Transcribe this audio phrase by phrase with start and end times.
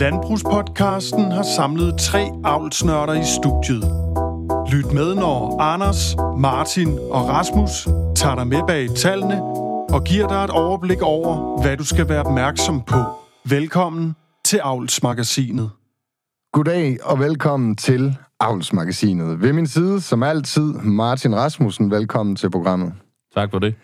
[0.00, 3.84] Landbrugspodcasten har samlet tre avlsnørder i studiet.
[4.72, 9.42] Lyt med, når Anders, Martin og Rasmus tager dig med bag tallene
[9.94, 12.96] og giver dig et overblik over, hvad du skal være opmærksom på.
[13.44, 15.70] Velkommen til Avlsmagasinet.
[16.52, 19.40] Goddag og velkommen til Avlsmagasinet.
[19.40, 21.90] Ved min side, som altid, Martin Rasmussen.
[21.90, 22.92] Velkommen til programmet.
[23.34, 23.74] Tak for det.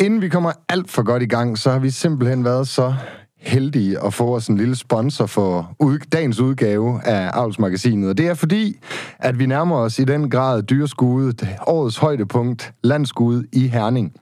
[0.00, 2.94] Inden vi kommer alt for godt i gang, så har vi simpelthen været så
[3.46, 8.08] heldige at få os en lille sponsor for ud, dagens udgave af Avlsmagasinet.
[8.08, 8.78] Og det er fordi,
[9.18, 14.12] at vi nærmer os i den grad dyrskuddet, årets højdepunkt, landskud i Herning.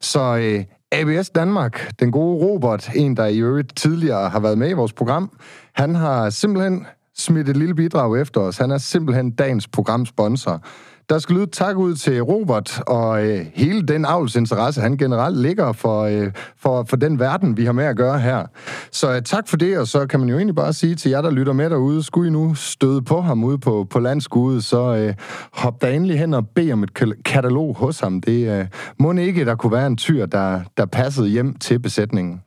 [0.00, 4.70] Så øh, ABS Danmark, den gode Robert, en der i øvrigt tidligere har været med
[4.70, 5.30] i vores program,
[5.72, 8.58] han har simpelthen smidt et lille bidrag efter os.
[8.58, 10.62] Han er simpelthen dagens programsponsor.
[11.08, 15.72] Der skal lyde tak ud til Robert og øh, hele den avlsinteresse, han generelt ligger
[15.72, 18.46] for, øh, for, for den verden, vi har med at gøre her.
[18.92, 21.22] Så øh, tak for det, og så kan man jo egentlig bare sige til jer,
[21.22, 24.96] der lytter med derude, skulle I nu støde på ham ude på, på landskuddet, så
[24.96, 25.14] øh,
[25.52, 28.20] hop da endelig hen og bed om et katalog hos ham.
[28.20, 28.66] Det øh,
[28.98, 32.42] må ikke, der kunne være en tyr, der, der passede hjem til besætningen.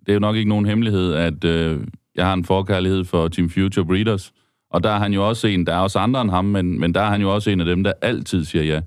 [0.00, 1.80] Det er jo nok ikke nogen hemmelighed, at øh,
[2.16, 4.32] jeg har en forkærlighed for Team Future Breeders,
[4.72, 6.94] og der er han jo også en, der er også andre end ham, men, men
[6.94, 8.80] der er han jo også en af dem, der altid siger ja.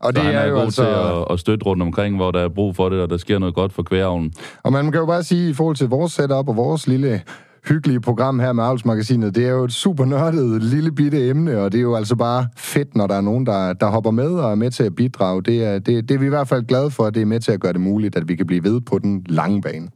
[0.00, 0.82] Og det så han er, er jo god altså...
[0.82, 3.38] til at, at støtte rundt omkring, hvor der er brug for det, og der sker
[3.38, 4.32] noget godt for kværavlen.
[4.62, 7.22] Og man kan jo bare sige, i forhold til vores setup og vores lille
[7.68, 11.72] hyggelige program her med Avlsmagasinet, det er jo et super nørdet lille bitte emne, og
[11.72, 14.50] det er jo altså bare fedt, når der er nogen, der, der hopper med og
[14.50, 15.42] er med til at bidrage.
[15.42, 17.40] Det er, det, det er vi i hvert fald glade for, at det er med
[17.40, 19.88] til at gøre det muligt, at vi kan blive ved på den lange bane.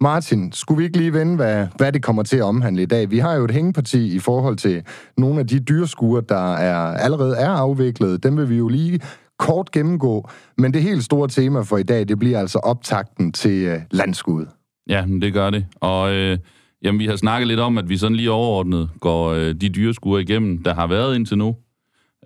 [0.00, 3.10] Martin, skulle vi ikke lige vende, hvad, hvad det kommer til at omhandle i dag?
[3.10, 4.82] Vi har jo et hængeparti i forhold til
[5.18, 8.22] nogle af de dyrskuer, der er, allerede er afviklet.
[8.22, 9.00] Dem vil vi jo lige
[9.38, 10.28] kort gennemgå.
[10.58, 13.80] Men det helt store tema for i dag, det bliver altså optakten til øh, uh,
[13.90, 14.46] landskud.
[14.88, 15.66] Ja, det gør det.
[15.80, 16.38] Og øh,
[16.82, 20.18] jamen, vi har snakket lidt om, at vi sådan lige overordnet går øh, de dyreskuer
[20.18, 21.56] igennem, der har været indtil nu.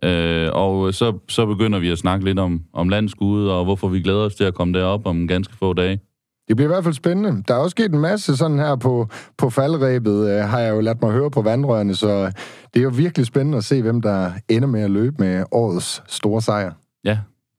[0.05, 4.01] Øh, og så, så begynder vi at snakke lidt om, om landskud, og hvorfor vi
[4.01, 6.01] glæder os til at komme derop om ganske få dage.
[6.51, 7.43] Det bliver i hvert fald spændende.
[7.49, 10.81] Der er også sket en masse sådan her på, på faldrebet, øh, har jeg jo
[10.81, 12.33] ladt mig høre på vandrørene, så
[12.75, 16.03] det er jo virkelig spændende at se, hvem der ender med at løbe med årets
[16.07, 16.73] store sejr.
[17.05, 17.19] Ja,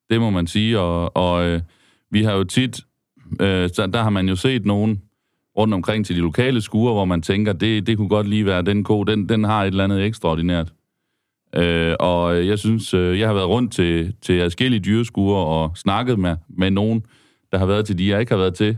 [0.09, 1.62] det må man sige, og, og øh,
[2.12, 2.79] vi har jo tit,
[3.40, 5.02] øh, der har man jo set nogen
[5.58, 8.62] rundt omkring til de lokale skuer, hvor man tænker, det, det kunne godt lige være
[8.62, 10.73] den ko, den, den har et eller andet ekstraordinært.
[11.56, 16.19] Øh, og jeg synes, øh, jeg har været rundt til, til forskellige dyreskuer og snakket
[16.19, 17.03] med, med nogen,
[17.52, 18.78] der har været til de, jeg ikke har været til.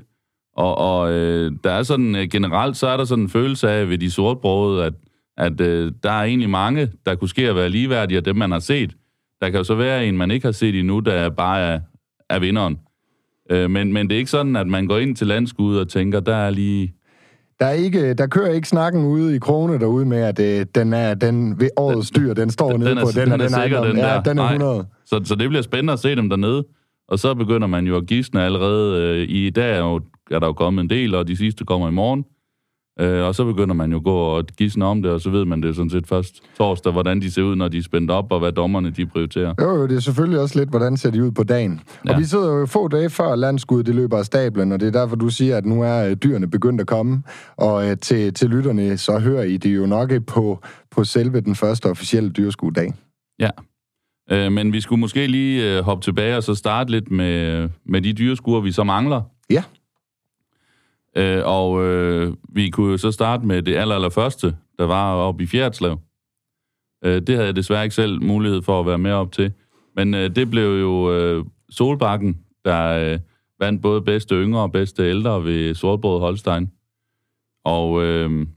[0.55, 3.89] Og, og øh, der er sådan, øh, generelt så er der sådan en følelse af
[3.89, 4.93] ved de sortbrøde, at,
[5.37, 8.51] at øh, der er egentlig mange, der kunne ske at være ligeværdige af dem, man
[8.51, 8.95] har set.
[9.41, 11.79] Der kan jo så være en, man ikke har set endnu, der bare er,
[12.29, 12.79] er vinderen.
[13.49, 16.19] Øh, men, men det er ikke sådan, at man går ind til landskud og tænker,
[16.19, 16.93] der er lige...
[17.59, 20.93] Der, er ikke, der kører ikke snakken ude i krone derude med, at øh, den
[20.93, 23.09] er den ved årets dyr, den står den, nede den er, på.
[23.15, 24.13] Den, den, er, den er sikker, den der.
[24.13, 24.85] Ja, den er 100.
[25.05, 26.63] Så, så det bliver spændende at se dem dernede.
[27.07, 29.01] Og så begynder man jo at gisne allerede.
[29.01, 31.87] Øh, I dag er, jo, er der jo kommet en del, og de sidste kommer
[31.87, 32.25] i morgen.
[32.99, 35.45] Øh, og så begynder man jo at gå og gisne om det, og så ved
[35.45, 38.31] man det sådan set først torsdag, hvordan de ser ud, når de er spændt op,
[38.31, 39.53] og hvad dommerne de prioriterer.
[39.61, 41.81] Jo, jo, det er selvfølgelig også lidt, hvordan ser de ud på dagen.
[42.05, 42.13] Ja.
[42.13, 44.91] Og vi sidder jo få dage før landskud, det løber af stablen, og det er
[44.91, 47.23] derfor, du siger, at nu er øh, dyrene begyndt at komme.
[47.57, 50.59] Og øh, til, til lytterne, så hører I det jo nok på,
[50.91, 52.93] på selve den første officielle dyrskuedag.
[53.39, 53.49] Ja,
[54.31, 58.01] Øh, men vi skulle måske lige øh, hoppe tilbage og så starte lidt med, med
[58.01, 59.21] de dyreskuer, vi så mangler.
[59.49, 59.63] Ja.
[61.17, 65.13] Øh, og øh, vi kunne jo så starte med det aller, aller første, der var
[65.13, 65.99] oppe i Fjerdslev.
[67.05, 69.51] Øh, det havde jeg desværre ikke selv mulighed for at være med op til.
[69.95, 73.19] Men øh, det blev jo øh, Solbakken, der øh,
[73.59, 76.71] vandt både bedste yngre og bedste ældre ved Sortbrød Holstein.
[77.65, 78.47] Og øh,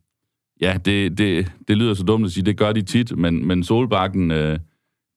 [0.61, 3.65] ja, det, det, det lyder så dumt at sige, det gør de tit, men, men
[3.65, 4.31] Solbakken...
[4.31, 4.59] Øh,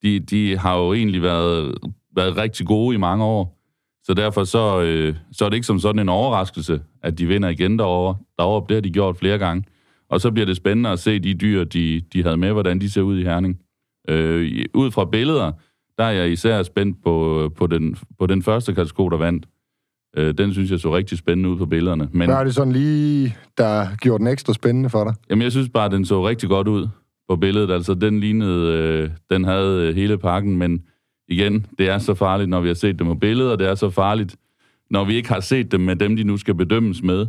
[0.03, 1.77] de, de har jo egentlig været,
[2.15, 3.59] været rigtig gode i mange år.
[4.03, 7.49] Så derfor så, øh, så er det ikke som sådan en overraskelse, at de vinder
[7.49, 8.15] igen derovre.
[8.39, 9.63] Derovre, det har de gjort flere gange.
[10.09, 12.89] Og så bliver det spændende at se de dyr, de, de havde med, hvordan de
[12.89, 13.59] ser ud i Herning.
[14.09, 15.51] Øh, ud fra billeder,
[15.97, 19.45] der er jeg især spændt på, på, den, på den første kategori, der vandt.
[20.17, 22.09] Øh, den synes jeg så rigtig spændende ud på billederne.
[22.11, 25.13] Men, Hvad er det sådan lige, der gjorde den ekstra spændende for dig?
[25.29, 26.87] Jamen, jeg synes bare, den så rigtig godt ud
[27.29, 27.71] på billedet.
[27.71, 30.83] Altså, den lignede, øh, den havde øh, hele pakken, men
[31.27, 33.75] igen, det er så farligt, når vi har set dem på billeder, og det er
[33.75, 34.35] så farligt,
[34.89, 37.27] når vi ikke har set dem med dem, de nu skal bedømmes med.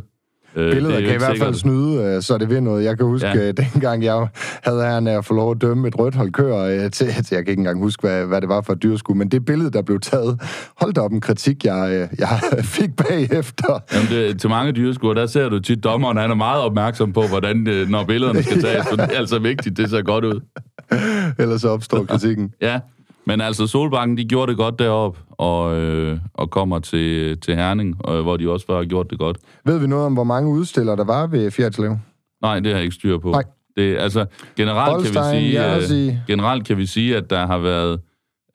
[0.55, 2.83] Øh, Billeder er kan i hvert fald snyde, øh, så det vil noget.
[2.85, 3.39] Jeg kan huske, Ja.
[3.39, 3.51] ja.
[3.51, 4.27] dengang jeg
[4.63, 7.35] havde æren af at få lov at dømme et rødt hold køer øh, til, til,
[7.35, 9.71] jeg kan ikke engang huske, hvad, hvad det var for et dyrskud, men det billede,
[9.71, 10.39] der blev taget,
[10.81, 12.39] hold da op en kritik, jeg, øh, jeg
[12.77, 13.79] fik bagefter.
[13.93, 17.21] Jamen det, til mange dyreskuer, der ser du tit dommeren, han er meget opmærksom på,
[17.29, 20.41] hvordan, øh, når billederne skal tages, for det er altså vigtigt, det ser godt ud.
[21.39, 22.51] Ellers så opstår kritikken.
[22.61, 22.79] Ja,
[23.25, 28.09] men altså Solbakken, de gjorde det godt derop og, øh, og kommer til, til Herning,
[28.09, 29.37] øh, hvor de også før har gjort det godt.
[29.65, 31.97] Ved vi noget om, hvor mange udstillere der var ved Fjertslev?
[32.41, 33.31] Nej, det har jeg ikke styr på.
[33.31, 33.43] Nej.
[33.77, 34.25] Det, altså,
[34.57, 37.99] generelt kan, vi Holstein, sige, øh, generelt kan vi sige, at der har været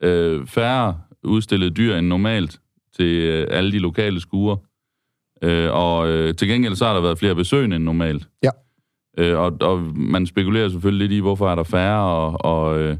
[0.03, 2.59] øh, færre udstillede dyr end normalt
[2.95, 4.55] til øh, alle de lokale skuer.
[5.43, 8.27] Øh, og øh, til gengæld så har der været flere besøgende end normalt.
[8.43, 8.49] Ja.
[9.17, 12.97] Øh, og, og man spekulerer selvfølgelig lidt i, hvorfor er der færre, og, og øh,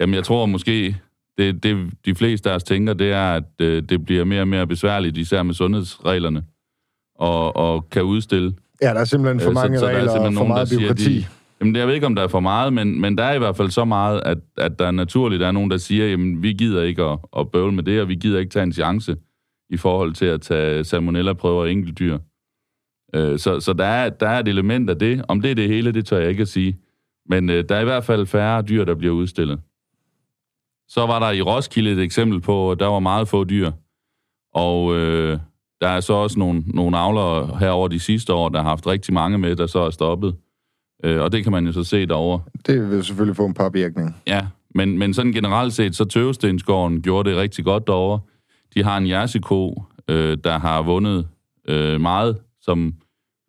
[0.00, 0.96] jamen, jeg tror måske,
[1.38, 4.48] det, det de fleste af os tænker, det er, at øh, det bliver mere og
[4.48, 6.44] mere besværligt, især med sundhedsreglerne,
[7.18, 8.52] og, og kan udstille.
[8.82, 10.80] Ja, der er simpelthen for Øh, så- mange så er regler og for meget siger,
[10.80, 11.18] byråkrati.
[11.18, 11.26] de-
[11.60, 13.56] Jamen, jeg ved ikke, om der er for meget, men, men der er i hvert
[13.56, 17.02] fald så meget, at, at der naturligt er nogen, der siger, jamen, vi gider ikke
[17.02, 19.16] at, at bøvle med det, og vi gider ikke tage en chance
[19.70, 22.18] i forhold til at tage salmonella-prøver af enkeltdyr.
[23.14, 25.24] Øh, så så der, er, der er et element af det.
[25.28, 26.78] Om det er det hele, det tør jeg ikke at sige.
[27.28, 29.60] Men øh, der er i hvert fald færre dyr, der bliver udstillet.
[30.88, 33.70] Så var der i Roskilde et eksempel på, at der var meget få dyr.
[34.54, 35.38] Og øh,
[35.80, 38.86] der er så også nogle, nogle avlere her over de sidste år, der har haft
[38.86, 40.36] rigtig mange med, der så er stoppet.
[41.04, 42.40] Øh, og det kan man jo så se derovre.
[42.66, 44.16] Det vil selvfølgelig få en påvirkning.
[44.26, 48.20] Ja, men, men sådan generelt set, så Tøvestensgården gjorde det rigtig godt derovre.
[48.74, 51.28] De har en jersiko, øh, der har vundet
[51.68, 52.94] øh, meget, som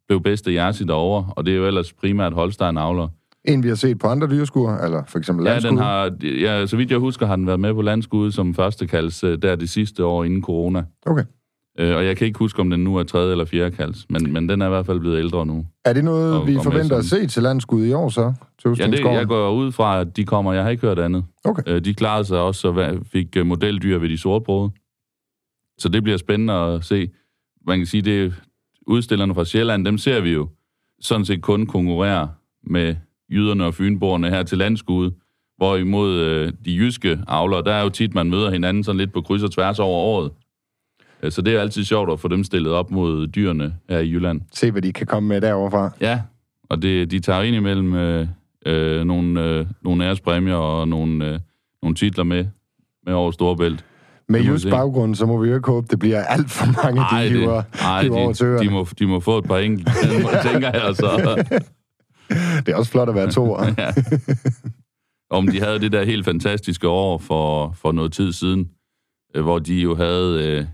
[0.08, 3.08] blev bedste jersi derovre, og det er jo ellers primært Holstein avler.
[3.48, 5.72] En, vi har set på andre dyrskuer, eller for eksempel Ja, landskuer.
[5.72, 6.12] den har,
[6.42, 9.42] ja, så vidt jeg husker, har den været med på landskud som første kalds, øh,
[9.42, 10.84] der det sidste år inden corona.
[11.06, 11.24] Okay.
[11.80, 14.34] Øh, og jeg kan ikke huske, om den nu er tredje eller fjerde kalds, men,
[14.34, 15.66] men den er i hvert fald blevet ældre nu.
[15.86, 18.34] Er det noget, Og- vi og forventer at se til landskud i år så?
[18.66, 20.54] Ja, det, jeg går ud fra, at de kommer.
[20.54, 21.24] Jeg har ikke hørt andet.
[21.44, 21.64] Okay.
[21.68, 24.70] Øh, de klarede sig også og fik øh, modeldyr ved de sortbrøde.
[25.80, 27.10] Så det bliver spændende at se.
[27.68, 28.32] Man kan sige, det er
[28.88, 30.50] udstillerne fra Sjælland, dem ser vi jo
[31.02, 32.30] sådan set kun konkurrere
[32.64, 32.96] med
[33.32, 35.12] jyderne og fynborgerne her til landskud.
[35.58, 39.22] Hvorimod øh, de jyske avlere, der er jo tit, man møder hinanden sådan lidt på
[39.22, 40.32] kryds og tværs over året.
[41.24, 44.10] Øh, Så det er altid sjovt at få dem stillet op mod dyrene her i
[44.12, 44.42] Jylland.
[44.54, 45.92] Se, hvad de kan komme med derovre fra.
[46.02, 46.22] Ja,
[46.70, 48.28] og det, de tager ind imellem øh,
[48.66, 51.40] øh, nogle, øh, nogle ærespræmier og nogle, øh,
[51.82, 52.46] nogle titler med,
[53.06, 53.86] med over Storebælt.
[54.30, 57.02] Med Det just baggrund, så må vi jo ikke håbe, det bliver alt for mange,
[57.02, 58.66] Ej, de det, hiver, ej hiver over de, øerne.
[58.68, 59.92] de, må, de må få et par enkelte,
[60.44, 61.44] tænker jeg så.
[62.66, 63.58] Det er også flot at være to.
[63.78, 63.94] ja.
[65.30, 68.72] Om de havde det der helt fantastiske år for, for noget tid siden,
[69.36, 70.48] øh, hvor de jo havde...
[70.48, 70.66] Øh,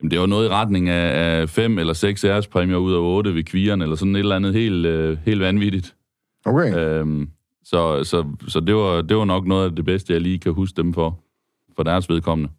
[0.00, 3.34] jamen det var noget i retning af, af fem eller seks ærespræmier ud af otte
[3.34, 5.96] ved kvieren, eller sådan et eller andet helt, øh, helt vanvittigt.
[6.44, 6.76] Okay.
[6.76, 7.30] Øhm,
[7.64, 10.52] så så, så det, var, det var nok noget af det bedste, jeg lige kan
[10.52, 11.20] huske dem for,
[11.76, 12.50] for deres vedkommende.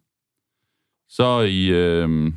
[1.08, 2.34] Så i, øhm,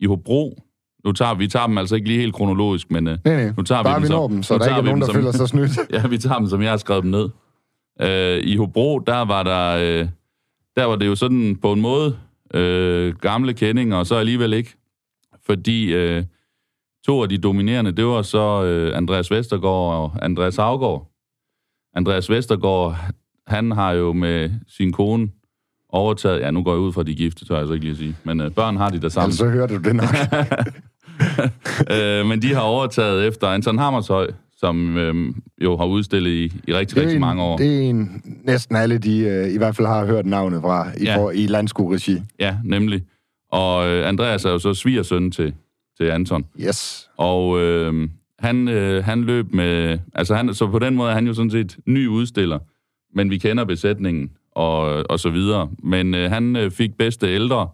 [0.00, 0.62] i Hobro,
[1.04, 3.52] nu tager vi tager dem altså ikke lige helt kronologisk, men øh, Nej, nej.
[3.56, 4.86] nu tager vi Bare dem vi som- når dem, så nu der ikke er vi
[4.88, 5.70] nogen, der som- føler sig snydt.
[6.02, 7.28] ja, vi tager dem, som jeg har skrevet dem ned.
[8.00, 10.08] Øh, I Hobro, der var der, øh,
[10.76, 12.16] der var det jo sådan på en måde
[12.54, 14.74] øh, gamle kendinger, og så alligevel ikke.
[15.46, 16.24] Fordi øh,
[17.06, 21.10] to af de dominerende, det var så øh, Andreas Vestergaard og Andreas Havgaard.
[21.94, 22.96] Andreas Vestergaard,
[23.46, 25.28] han har jo med sin kone
[25.88, 27.84] overtaget, ja nu går jeg ud fra de er gift, det tør jeg altså ikke
[27.84, 29.26] lige at sige, men øh, børn har de der sammen.
[29.26, 30.08] Altså, så hørte du det nok.
[31.96, 36.74] øh, men de har overtaget efter Anton Hammershøj, som øh, jo har udstillet i, i
[36.74, 37.56] rigtig, Det er rigtig en, mange år.
[37.56, 41.04] Det er en, næsten alle, de øh, i hvert fald har hørt navnet fra i,
[41.04, 41.16] Ja.
[41.16, 42.22] for, i landskurregi.
[42.40, 43.02] Ja, nemlig.
[43.52, 45.54] Og øh, Andreas er jo så svigersøn til,
[46.00, 46.44] til Anton.
[46.60, 47.08] Yes.
[47.16, 49.98] Og øh, han, øh, han løb med...
[50.14, 52.58] Altså, han, så på den måde er han jo sådan set ny udstiller,
[53.14, 55.70] men vi kender besætningen og, og så videre.
[55.82, 57.68] Men øh, han øh, fik bedste ældre,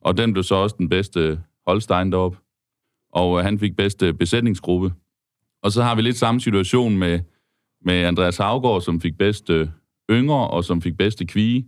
[0.00, 2.38] og den blev så også den bedste Holstein deroppe.
[3.12, 4.92] Og øh, han fik bedste besætningsgruppe.
[5.62, 7.20] Og så har vi lidt samme situation med,
[7.84, 9.72] med Andreas Havgaard, som fik bedste
[10.10, 11.66] yngre, og som fik bedste kvige.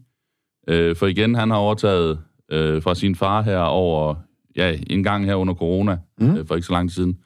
[0.69, 2.21] Øh, for igen, han har overtaget
[2.53, 4.15] øh, fra sin far her over,
[4.57, 6.37] ja, en gang her under corona, mm.
[6.37, 7.19] øh, for ikke så lang tid siden.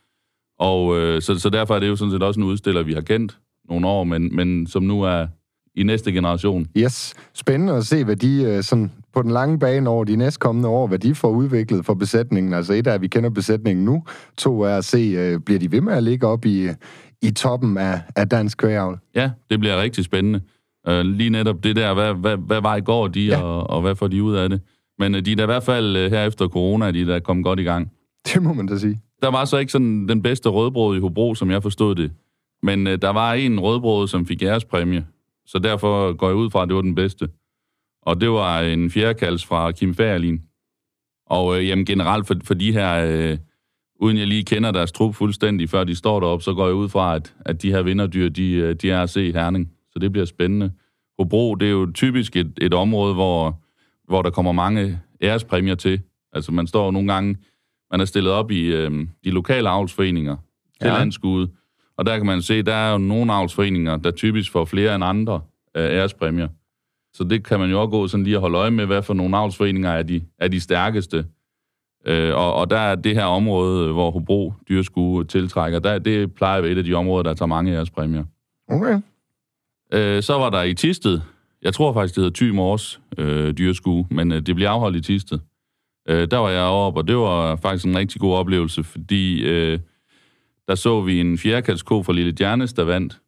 [0.58, 3.00] Og øh, så, så derfor er det jo sådan set også en udstiller, vi har
[3.00, 3.38] kendt
[3.68, 5.26] nogle år, men, men som nu er
[5.76, 6.66] i næste generation.
[6.76, 7.14] Yes.
[7.34, 10.86] Spændende at se, hvad de øh, sådan, på den lange bane over de næstkommende år,
[10.86, 12.52] hvad de får udviklet for besætningen.
[12.52, 14.02] Altså et er, at vi kender besætningen nu.
[14.38, 16.68] To er at se, øh, bliver de ved med at ligge op i,
[17.22, 18.98] i toppen af, af dansk kvægavl?
[19.14, 20.40] Ja, det bliver rigtig spændende.
[20.88, 23.42] Øh, lige netop det der, hvad, hvad, hvad i går de, Ja.
[23.42, 24.60] og, og hvad får de ud af det?
[24.98, 27.60] Men de er da i hvert fald her efter corona, de er da kommet godt
[27.60, 27.90] i gang.
[28.34, 29.00] Det må man da sige.
[29.22, 32.12] der var så ikke sådan den bedste rødbrød i Hobro, som jeg forstod det.
[32.62, 35.04] Men øh, der var en rødbrød, som fik ærespræmie.
[35.46, 37.28] Så derfor går jeg ud fra, at det var den bedste.
[38.02, 40.42] Og det var en fjerdekalds fra Kim Fagerlin.
[41.26, 43.38] Og øh, jamen, generelt for, for de her, øh,
[44.00, 46.88] uden jeg lige kender deres trup fuldstændig, før de står deroppe, så går jeg ud
[46.88, 49.70] fra, at, at de her vinderdyr, de, øh, de er at se Herning.
[49.92, 50.72] Så det bliver spændende.
[51.18, 53.60] Hobro, det er jo typisk et, et område, hvor,
[54.08, 56.00] hvor der kommer mange ærespræmier til.
[56.32, 57.36] Altså man står nogle gange,
[57.90, 60.36] man er stillet op i øh, de lokale avlsforeninger
[60.80, 60.98] til ja.
[60.98, 61.50] landskudet,
[61.98, 65.04] og der kan man se, der er jo nogle avlsforeninger, der typisk får flere end
[65.04, 65.40] andre
[65.76, 66.48] øh, ærespræmier.
[67.14, 69.14] Så det kan man jo også gå sådan lige at holde øje med, hvad for
[69.14, 71.26] nogle avlsforeninger er de, er de stærkeste.
[72.06, 76.56] Øh, og, og der er det her område, hvor Hobro dyrskue tiltrækker, der, det plejer
[76.56, 78.24] at være et af de områder, der tager mange ærespræmier.
[78.68, 79.00] Okay.
[79.92, 81.20] Øh, så var der i Tisted,
[81.62, 85.00] jeg tror faktisk, det hedder Thy Mors øh, dyrskue, men øh, det bliver afholdt i
[85.00, 85.38] Tisted.
[86.08, 89.78] Øh, der var jeg oppe, og det var faktisk en rigtig god oplevelse, fordi øh,
[90.68, 93.20] der så vi en fjerdekalsko fra Lille Djernes, der vandt.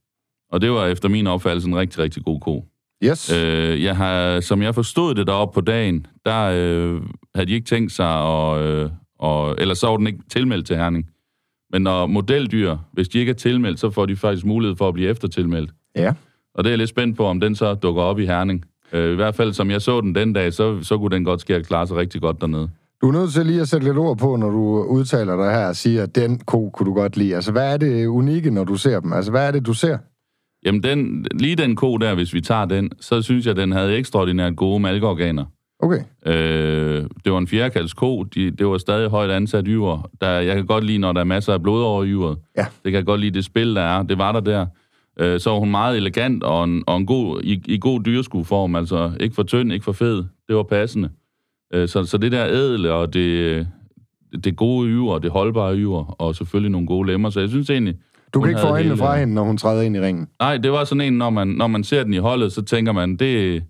[0.52, 2.64] Og det var efter min opfattelse en rigtig, rigtig god ko.
[3.04, 3.32] Yes.
[3.32, 7.02] Øh, jeg har, som jeg forstod det deroppe på dagen, der øh,
[7.34, 10.76] havde de ikke tænkt sig, at, øh, og, eller så var den ikke tilmeldt til
[10.76, 11.10] Herning.
[11.72, 14.94] Men når modeldyr, hvis de ikke er tilmeldt, så får de faktisk mulighed for at
[14.94, 15.70] blive eftertilmeldt.
[15.96, 16.14] Ja.
[16.54, 18.64] Og det er jeg lidt spændt på, om den så dukker op i Herning.
[18.92, 21.40] Øh, I hvert fald, som jeg så den den dag, så, så kunne den godt
[21.40, 22.70] ske at klare sig rigtig godt dernede.
[23.02, 25.68] Du er nødt til lige at sætte lidt ord på, når du udtaler dig her
[25.68, 27.34] og siger, at den ko kunne du godt lide.
[27.34, 29.12] Altså, hvad er det unikke, når du ser dem?
[29.12, 29.98] Altså, hvad er det, du ser?
[30.66, 33.96] Jamen, den, lige den ko der, hvis vi tager den, så synes jeg, den havde
[33.96, 35.44] ekstraordinært gode malkeorganer.
[35.80, 36.02] Okay.
[36.26, 38.22] Øh, det var en fjerdekalds ko.
[38.22, 40.10] De, det var stadig højt ansat yver.
[40.20, 42.38] Der, jeg kan godt lide, når der er masser af blod over yveret.
[42.56, 42.64] Ja.
[42.64, 44.02] Det kan jeg godt lide, det spil, der er.
[44.02, 44.66] Det var der der.
[45.20, 48.74] Øh, så var hun meget elegant og, en, og en god, i, i god dyreskueform.
[48.76, 50.24] Altså ikke for tynd, ikke for fed.
[50.48, 51.10] Det var passende.
[51.74, 53.66] Øh, så, så det der ædle og det,
[54.44, 57.30] det gode yver, det holdbare yver, og selvfølgelig nogle gode lemmer.
[57.30, 57.96] Så jeg synes egentlig...
[58.34, 60.28] Du kan ikke få øjnene hele- fra hende, når hun træder ind i ringen.
[60.40, 62.92] Nej, det var sådan en, når man, når man ser den i holdet, så tænker
[62.92, 63.64] man, det,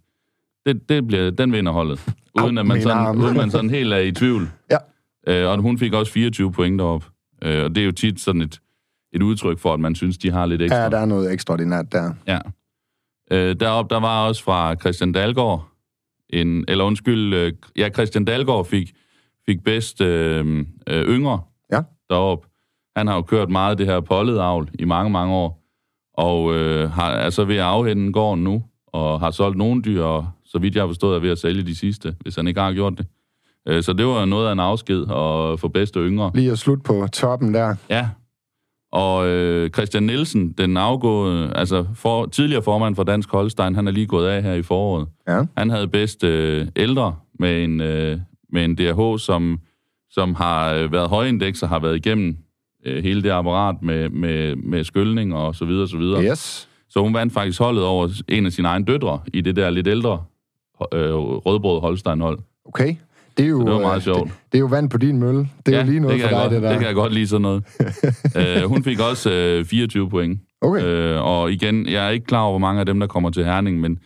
[0.66, 2.00] det, det bliver, den vinder holdet.
[2.44, 4.48] Uden Au, at man sådan, uden man sådan helt er i tvivl.
[4.70, 4.76] Ja.
[5.28, 7.04] Øh, og hun fik også 24 point derop.
[7.44, 8.60] Øh, og det er jo tit sådan et,
[9.12, 10.78] et udtryk for, at man synes, de har lidt ekstra.
[10.82, 12.12] Ja, der er noget ekstraordinært der.
[12.26, 12.38] Ja.
[13.30, 15.68] Øh, derop, der var også fra Christian Dalgaard,
[16.30, 18.92] en, eller undskyld, øh, ja, Christian Dalgaard fik,
[19.46, 21.40] fik bedst øh, øh, yngre
[21.72, 21.80] Ja.
[22.10, 22.46] derop.
[22.96, 25.62] Han har jo kørt meget det her pollet avl i mange, mange år,
[26.14, 30.02] og øh, har, er så ved at afhænde gården nu, og har solgt nogle dyr,
[30.02, 32.60] og så vidt jeg har forstået, er ved at sælge de sidste, hvis han ikke
[32.60, 33.06] har gjort det.
[33.68, 36.30] Øh, så det var noget af en afsked at få bedste yngre.
[36.34, 37.74] Lige at slutte på toppen der.
[37.90, 38.08] Ja.
[38.92, 43.92] Og øh, Christian Nielsen, den afgåede, altså for, tidligere formand for Dansk Holstein, han er
[43.92, 45.06] lige gået af her i foråret.
[45.28, 45.42] Ja.
[45.56, 48.18] Han havde bedst øh, ældre med en, øh,
[48.52, 49.60] med en DRH, som,
[50.10, 52.36] som har øh, været højindeks og har været igennem
[52.86, 56.24] øh, hele det apparat med, med, med skyldning og så videre, så videre.
[56.24, 56.68] Yes.
[56.88, 59.86] Så hun vandt faktisk holdet over en af sine egne døtre i det der lidt
[59.86, 60.24] ældre
[60.92, 62.38] øh, rødbrød Holstein-hold.
[62.64, 62.96] Okay.
[63.36, 64.28] Det er jo, det var meget øh, sjovt.
[64.28, 65.48] Det, det er jo vand på din mølle.
[65.66, 66.68] Det er jo lige noget for dig, godt, det der.
[66.68, 67.64] Det kan jeg godt lide sådan noget.
[68.36, 70.40] øh, hun fik også øh, 24 point.
[70.60, 70.84] Okay.
[70.84, 73.44] Øh, og igen, jeg er ikke klar over, hvor mange af dem, der kommer til
[73.44, 73.98] Herning, men,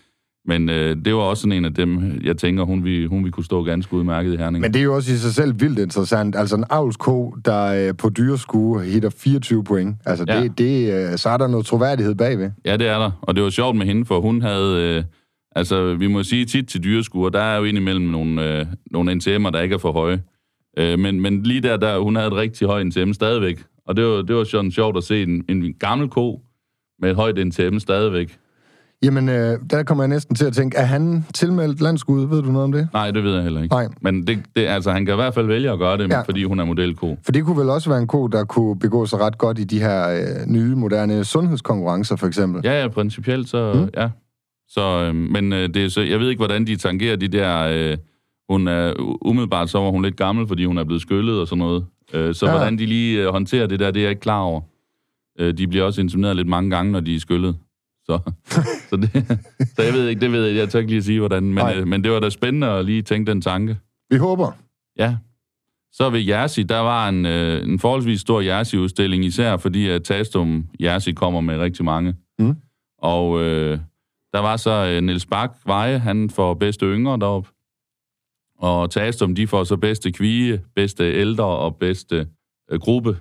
[0.47, 3.31] men øh, det var også sådan en af dem, jeg tænker, hun vi, hun vi
[3.31, 4.63] kunne stå ganske udmærket i Herning.
[4.63, 6.37] Men det er jo også i sig selv vildt interessant.
[6.37, 9.97] Altså en avlsko, der øh, på dyreskue hitter 24 point.
[10.07, 10.43] Altså Ja.
[10.43, 12.51] det, det, øh, så er der noget troværdighed bagved.
[12.65, 13.11] Ja, det er der.
[13.23, 14.97] Og det var sjovt med hende, for hun havde...
[14.97, 15.05] Øh,
[15.57, 19.50] altså, vi må sige tit til dyreskuer, der er jo indimellem nogle, øh, nogle NTM'er,
[19.50, 20.23] der ikke er for høje.
[20.78, 23.64] Øh, men, men lige der, der, hun havde et rigtig højt NTM stadigvæk.
[23.87, 26.40] Og det var, det var sådan sjovt at se en, en gammel ko
[27.02, 28.37] med et højt NTM stadigvæk.
[29.02, 32.26] Jamen, øh, der kommer jeg næsten til at tænke, er han tilmeldt landskud?
[32.28, 32.88] Ved du noget om det?
[32.92, 33.75] Nej, det ved jeg heller ikke.
[33.75, 33.88] Nej.
[34.00, 36.21] Men det, det, altså, han kan i hvert fald vælge at gøre det, Ja.
[36.21, 37.16] fordi hun er modelko.
[37.25, 39.64] For det kunne vel også være en ko, der kunne begå sig ret godt i
[39.64, 42.61] de her øh, nye, moderne sundhedskonkurrencer, for eksempel.
[42.64, 43.88] Ja, ja, principielt så, mm.
[44.00, 44.09] ja.
[44.71, 47.59] Så, øh, men øh, det så, jeg ved ikke, hvordan de tangerer de der...
[47.59, 47.97] Øh,
[48.50, 51.59] hun er umiddelbart, så var hun lidt gammel, fordi hun er blevet skyllet og sådan
[51.59, 51.87] noget.
[52.12, 52.53] Øh, så Ja.
[52.53, 52.59] ja.
[52.59, 54.61] hvordan de lige øh, håndterer det der, det er jeg ikke klar over.
[55.41, 57.57] Øh, de bliver også insemineret lidt mange gange, når de er skyllet.
[58.05, 58.19] Så,
[58.91, 59.11] så, det,
[59.77, 61.43] så jeg ved ikke, det ved jeg, jeg tør ikke lige at sige, hvordan.
[61.43, 61.77] Men, Nej.
[61.77, 63.77] øh, men det var da spændende at lige tænke den tanke.
[64.11, 64.53] Vi håber.
[64.99, 65.17] Ja.
[65.93, 70.67] Så ved Jersey, der var en, øh, en forholdsvis stor Jersey-udstilling, især fordi at Tastum
[70.81, 72.15] Jersey kommer med rigtig mange.
[72.39, 72.57] Mm.
[72.99, 73.79] Og øh,
[74.33, 77.47] der var så øh, Niels Bak Veje, han får bedste yngre derop.
[78.59, 82.27] Og Tastum, de får så bedste kvige, bedste ældre og bedste
[82.71, 83.17] øh, gruppe.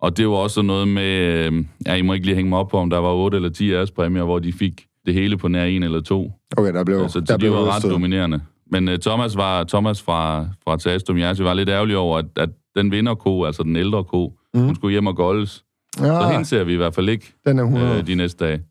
[0.00, 2.68] Og det var også noget med, øh, ja, I må ikke lige hænge mig op
[2.68, 5.64] på, om der var 8 eller 10 ærespræmier, hvor de fik det hele på nær
[5.64, 6.32] en eller to.
[6.56, 8.40] Okay, der blev, Altså, der så de blev var ret dominerende.
[8.70, 12.48] Men uh, Thomas var Thomas fra, fra Tastum Jersey var lidt ærgerlig over, at, at
[12.76, 14.60] den vinderko, altså den ældre ko, mm.
[14.60, 15.64] hun skulle hjem og goldes.
[16.00, 16.04] Ja.
[16.04, 17.98] Så hende ser vi i hvert fald ikke den er 100.
[17.98, 18.62] øh, de næste dage.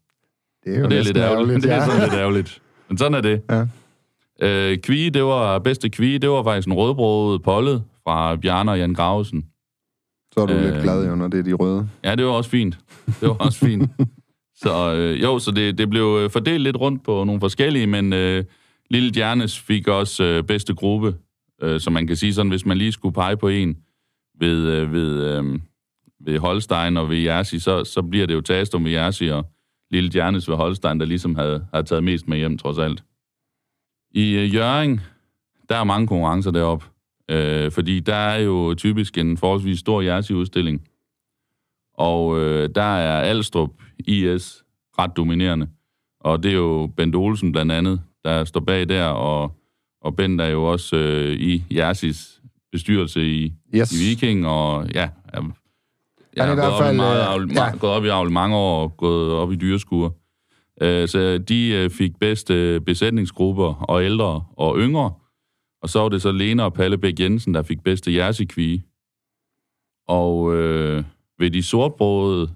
[0.66, 1.62] Det er jo Og det er lidt ærgerligt.
[1.64, 1.86] Det er ja.
[1.86, 2.62] sådan lidt ærgerligt.
[2.90, 3.42] Men sådan er det.
[3.50, 3.66] Ja.
[4.42, 8.78] Øh, kvige, det var bedste kvige, det var faktisk en rødbrødet pollet fra Bjarne og
[8.80, 9.46] Jan Gravesen.
[10.34, 10.64] Så er du Øh.
[10.64, 11.90] lidt glad, jo, når det er de røde.
[12.04, 12.78] Ja, det var også fint.
[13.06, 13.92] Det var også fint.
[14.56, 18.14] Så øh, jo, så det, det blev øh, fordelt lidt rundt på nogle forskellige, men
[18.14, 18.44] øh,
[18.90, 21.16] Lille Djernes fik også øh, bedste gruppe,
[21.64, 23.78] øh, så man kan sige sådan, hvis man lige skulle pege på en
[24.40, 25.60] ved, øh, ved, øh,
[26.26, 29.46] ved Holstein og ved Jersey, så, så bliver det jo Tastum ved Jersey og
[29.94, 33.04] Lille Djernes ved Holstein, der ligesom havde, havde taget mest med hjem, trods alt.
[34.12, 35.02] I øh, Jøring,
[35.70, 36.86] der er mange konkurrencer deroppe,
[37.32, 40.88] øh, fordi der er jo typisk en forholdsvis stor Jersey-udstilling,
[41.94, 43.70] og øh, der er Alstrup
[44.00, 44.64] IS
[45.00, 45.68] ret dominerende.
[46.20, 49.52] Og det er jo Bent Olsen blandt andet, der står bag der, og,
[50.02, 53.92] og Bent er jo også øh, i Jersis bestyrelse i, Yes.
[54.02, 55.10] i Viking, og ja,
[56.36, 57.78] jeg, har gået op, i fald, meget, øh, avl, ja.
[57.78, 60.16] gået op i avl mange år, og gået op i dyreskur.
[60.82, 65.14] Øh, så de øh, fik bedste besætningsgrupper, og ældre og yngre.
[65.82, 68.84] Og så var det så Lena og Palle Bæk Jensen, der fik bedste jersikvige.
[70.08, 71.04] Og øh,
[71.40, 72.50] ved de sortbrøde,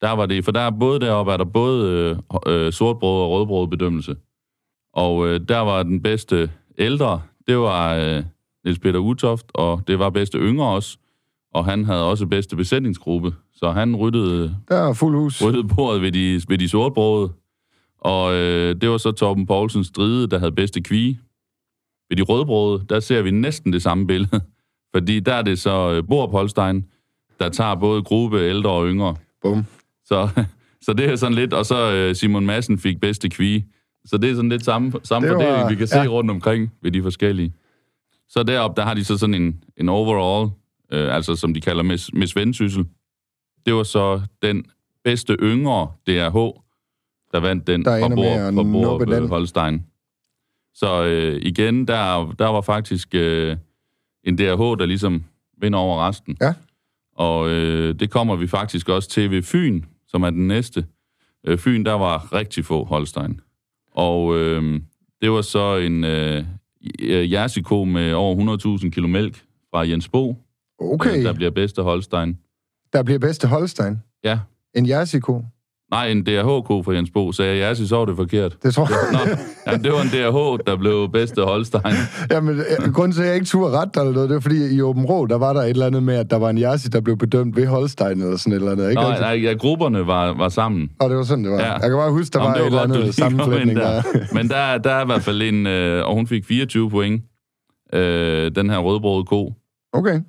[0.00, 3.68] der var det, for der er både deroppe, er der både øh, sortbrød og rødbrød
[3.68, 4.16] bedømmelse.
[4.92, 8.24] Og øh, der var den bedste ældre, det var øh,
[8.64, 10.98] Niels Peter Utoft, og det var bedste yngre også.
[11.56, 15.42] Og han havde også bedste besætningsgruppe, så han ryddede, Der er fuld hus.
[15.44, 17.32] ryddede bordet ved de, ved de sortbrøde.
[18.00, 21.20] Og øh, det var så Torben Poulsens stride, der havde bedste kvige.
[22.10, 24.40] Ved de rødbrøde, der ser vi næsten det samme billede.
[24.94, 26.84] Fordi der er det så øh, Borup Holstein,
[27.40, 29.16] der tager både gruppe, ældre og yngre.
[29.42, 29.64] Bum.
[30.04, 30.28] Så,
[30.86, 33.66] så det er sådan lidt, og så øh, Simon Madsen fik bedste kvige.
[34.04, 36.06] Så det er sådan lidt samme, samme Det var- fordeling, vi kan se ja.
[36.08, 37.52] rundt omkring ved de forskellige.
[38.28, 40.50] Så deroppe, der har de så sådan en, en overall,
[40.92, 42.86] øh, altså som de kalder Miss, Miss Vendsyssel.
[43.66, 44.64] Det var så den
[45.04, 46.60] bedste yngre DRH,
[47.32, 49.86] der vandt den Der fra at fra øh, Holstein.
[50.74, 53.56] Så øh, igen, der, der var faktisk øh,
[54.24, 55.24] en DRH, der ligesom
[55.60, 56.36] vinder over resten.
[56.40, 56.54] Ja.
[57.14, 60.86] Og øh, det kommer vi faktisk også til ved Fyn, som er den næste.
[61.46, 63.40] Øh, Fyn, der var rigtig få Holstein.
[63.92, 64.80] Og øh,
[65.22, 66.44] det var så en øh,
[67.32, 70.45] Jersiko med over 100.000 kilo mælk fra Jens Bo,
[70.80, 72.38] Okay, øh, der bliver bedste Holstein.
[72.92, 74.02] der bliver bedste Holstein.
[74.24, 74.38] Ja.
[74.74, 75.42] En jersiko.
[75.90, 77.32] Nej, en DRH-ko fra Jens Bo.
[77.32, 78.56] Sagde jeg Jersi, så var det forkert.
[78.62, 79.26] Det tror jeg.
[79.26, 79.36] Nå,
[79.66, 81.94] jamen, det var en DRH, der blev bedste Holstein.
[82.30, 84.80] Jamen, øh, grunden til, at jeg ikke turde ret eller noget, det var fordi, i
[84.82, 87.00] Åben Rå, der var der et eller andet med, at der var en Jersi, der
[87.00, 88.90] blev bedømt ved Holstein eller sådan et eller andet.
[88.90, 89.02] Ikke?
[89.02, 90.90] Nej, nej, ja, grupperne var, var sammen.
[91.00, 91.58] Og det var sådan, det var.
[91.58, 91.72] Ja.
[91.72, 94.02] Jeg kan bare huske, der Jamen, var det et eller godt, du andet sammenflætning der.
[94.36, 97.22] Men der, der er i hvert fald en, øh, og hun fik 24 point,
[97.92, 99.52] øh, den her rødbrøde ko.
[99.92, 100.20] Okay.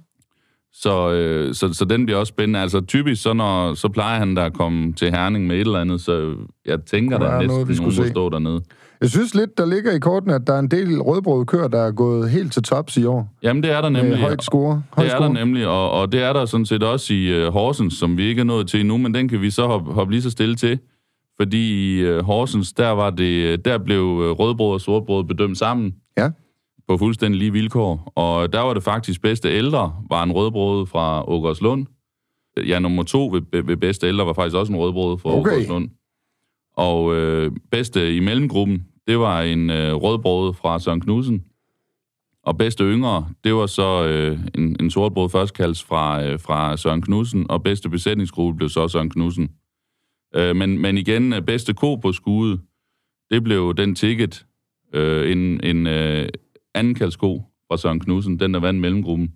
[0.81, 2.59] Så, øh, så, så den bliver også spændende.
[2.59, 5.79] Altså typisk, så, når, så plejer han der at komme til Herning med et eller
[5.79, 6.35] andet, så
[6.65, 8.09] jeg tænker, der være næsten noget, nogen skulle må se.
[8.11, 8.61] stå dernede.
[9.01, 11.79] Jeg synes lidt, der ligger i korten, at der er en del rødbrød køer, der
[11.81, 13.33] er gået helt til tops i år.
[13.43, 14.19] Jamen, det er der Med nemlig.
[14.19, 14.83] højt score.
[14.91, 15.33] Højt Det er der score.
[15.33, 18.39] nemlig, og, og det er der sådan set også i uh, Horsens, som vi ikke
[18.39, 20.79] er nået til endnu, men den kan vi så hoppe, hoppe lige så stille til.
[21.41, 25.93] Fordi i uh, Horsens, der, var det, der blev uh, rødbrød og sortbrød bedømt sammen
[26.17, 26.29] Ja.
[26.87, 28.11] På fuldstændig lige vilkår.
[28.15, 31.85] Og der var det faktisk bedste ældre, var en rødbrød fra Åkerslund.
[32.57, 35.51] Ja, nummer to ved, ved bedste ældre var faktisk også en rødbrød fra Okay.
[35.51, 35.89] Åkerslund.
[36.77, 41.43] Og øh, bedste i mellemgruppen, det var en øh, rødbrød fra Søren Knudsen.
[42.43, 47.01] Og bedste yngre, det var så øh, en, en sortbrød førstkalds fra, øh, fra Søren
[47.01, 49.49] Knudsen, og bedste besætningsgruppe blev så Søren Knudsen.
[50.35, 52.59] Øh, men, men igen, øh, bedste ko på skude,
[53.31, 54.45] det blev den ticket,
[54.93, 56.29] øh, en, en øh,
[56.79, 59.33] anden kaldsko fra Søren Knudsen, den der vandt mellemgruppen.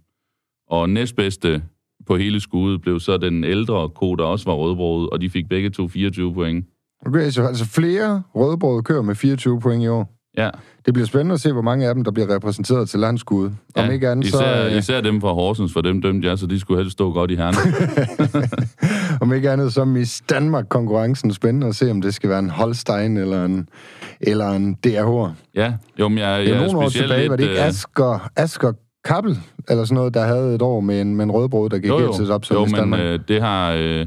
[0.67, 1.63] Og næstbedste
[2.07, 5.49] på hele skudet blev så den ældre ko, der også var rødbrød, og de fik
[5.49, 6.65] begge to 24 point.
[7.05, 10.20] Okay, så altså flere rødbrød kører med 24 point i år.
[10.37, 10.49] Ja,
[10.85, 13.45] Det bliver spændende at se, hvor mange af dem, der bliver repræsenteret til landskud.
[13.45, 16.37] Om ja ikke andet, især, så, øh, især dem fra Horsens, for dem dømte jeg,
[16.37, 17.73] så de skulle helst stå godt i hernen.
[19.21, 23.17] om ikke andet, så Miss Danmark-konkurrencen spændende at se, om det skal være en Holstein
[23.17, 23.69] eller en,
[24.21, 25.31] eller en DRH.
[25.55, 28.29] ja, jo, men jeg, Det er jeg nogle år tilbage, var det ikke øh, Asger,
[28.35, 28.73] Asger
[29.05, 29.37] Kappel,
[29.69, 31.97] eller sådan noget, der havde et år med en, med en rødbrød, der gik jo,
[31.97, 32.99] helt jo, op som jo men Danmark.
[32.99, 34.05] øh, det har, øh,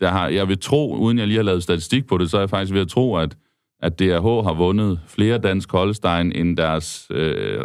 [0.00, 2.40] der har, jeg vil tro, uden jeg lige har lavet statistik på det, så er
[2.40, 3.36] jeg faktisk ved at tro, at,
[3.82, 7.60] at DRH har vundet flere dansk Holstein, end deres øh,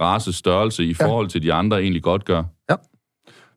[0.00, 1.06] race størrelse i Ja.
[1.06, 2.42] forhold til de andre egentlig godt gør.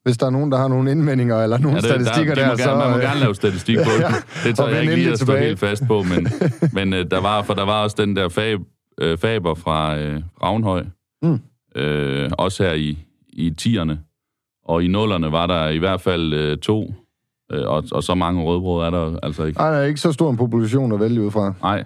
[0.03, 2.55] Hvis der er nogen, der har nogle indvendinger eller nogle Ja, det, statistikker der, der,
[2.55, 2.69] de så...
[2.69, 4.01] gerne, man må øh, gerne lave statistik på det.
[4.01, 6.27] Ja, Det og jeg ikke lige at stå helt fast på, men,
[6.77, 8.57] men øh, der var, for der var også den der fag,
[9.01, 10.83] øh, Faber fra øh, Ravnhøj.
[11.21, 11.39] Mm.
[11.75, 12.97] Øh, også her i,
[13.33, 13.99] i tierne.
[14.65, 16.93] Og i nullerne var der i hvert fald øh, to,
[17.51, 19.59] øh, og, og så mange rødbrød er der altså ikke.
[19.59, 21.53] Ej, der er ikke så stor en population at vælge ud fra.
[21.61, 21.83] Nej.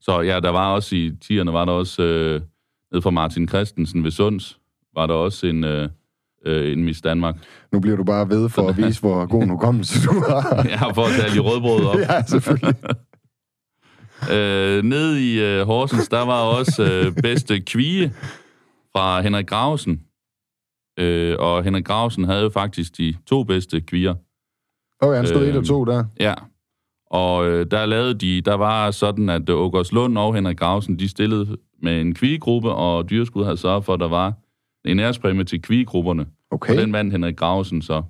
[0.00, 2.40] Så ja, der var også i tierne, var der også øh,
[2.92, 4.58] ned fra Martin Christensen ved Sunds,
[4.94, 5.88] var der også en, øh,
[6.46, 7.34] øh, en Miss Danmark.
[7.72, 10.66] Nu bliver du bare ved for at vise, hvor god en hukommelse du har.
[10.68, 11.98] Jeg har fået talt i rødbrød op.
[12.10, 12.74] ja, selvfølgelig.
[14.32, 18.12] Øh, ned i øh, Horsens, der var også øh, bedste kvige
[18.96, 20.00] fra Henrik Gravesen.
[20.98, 24.14] Øh, og Henrik Gravesen havde jo faktisk de to bedste kvier.
[25.00, 26.04] Okay, han stod Øh, et og to der.
[26.20, 26.34] Ja.
[27.10, 30.98] Og øh, der lavede de, der var sådan, at øh, Ågers Lund og Henrik Gravesen,
[30.98, 34.32] de stillede med en kvigegruppe, og Dyrskud havde sørget for, at der var
[34.84, 36.26] en ærespræmie til kvigegrupperne.
[36.50, 38.02] Okay, Og den vandt Henrik Gravesen så.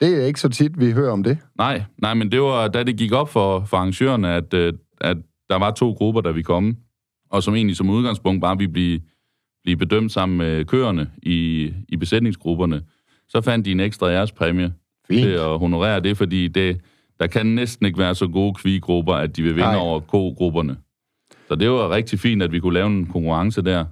[0.00, 1.38] det er ikke så tit, vi hører om det.
[1.58, 5.16] Nej, nej, men det var, da det gik op for, for arrangørerne, at, øh, at
[5.50, 6.76] der var to grupper, der vi komme,
[7.30, 9.00] og som egentlig som udgangspunkt bare ville blive,
[9.64, 12.82] blive bedømt sammen med køerne i, i besætningsgrupperne,
[13.28, 14.72] så fandt de en ekstra ærespræmie
[15.10, 15.22] Fint.
[15.22, 16.80] til at honorere det, fordi det,
[17.20, 19.68] der kan næsten ikke være så gode kvigrupper, at de vil vinde.
[19.68, 19.76] Ej.
[19.76, 20.76] over ko-grupperne.
[21.48, 23.84] Så det var rigtig fint, at vi kunne lave en konkurrence der.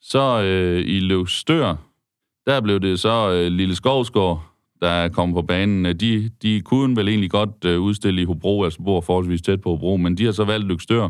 [0.00, 1.76] Så øh, i Løvstør,
[2.46, 4.46] der blev det så øh, Lille Skovsgaard,
[4.80, 5.84] der kom på banen.
[5.84, 9.70] De, de kunne vel egentlig godt øh, udstille i Hobro, altså bor forholdsvis tæt på
[9.70, 11.08] Hobro, men de har så valgt Løgstør.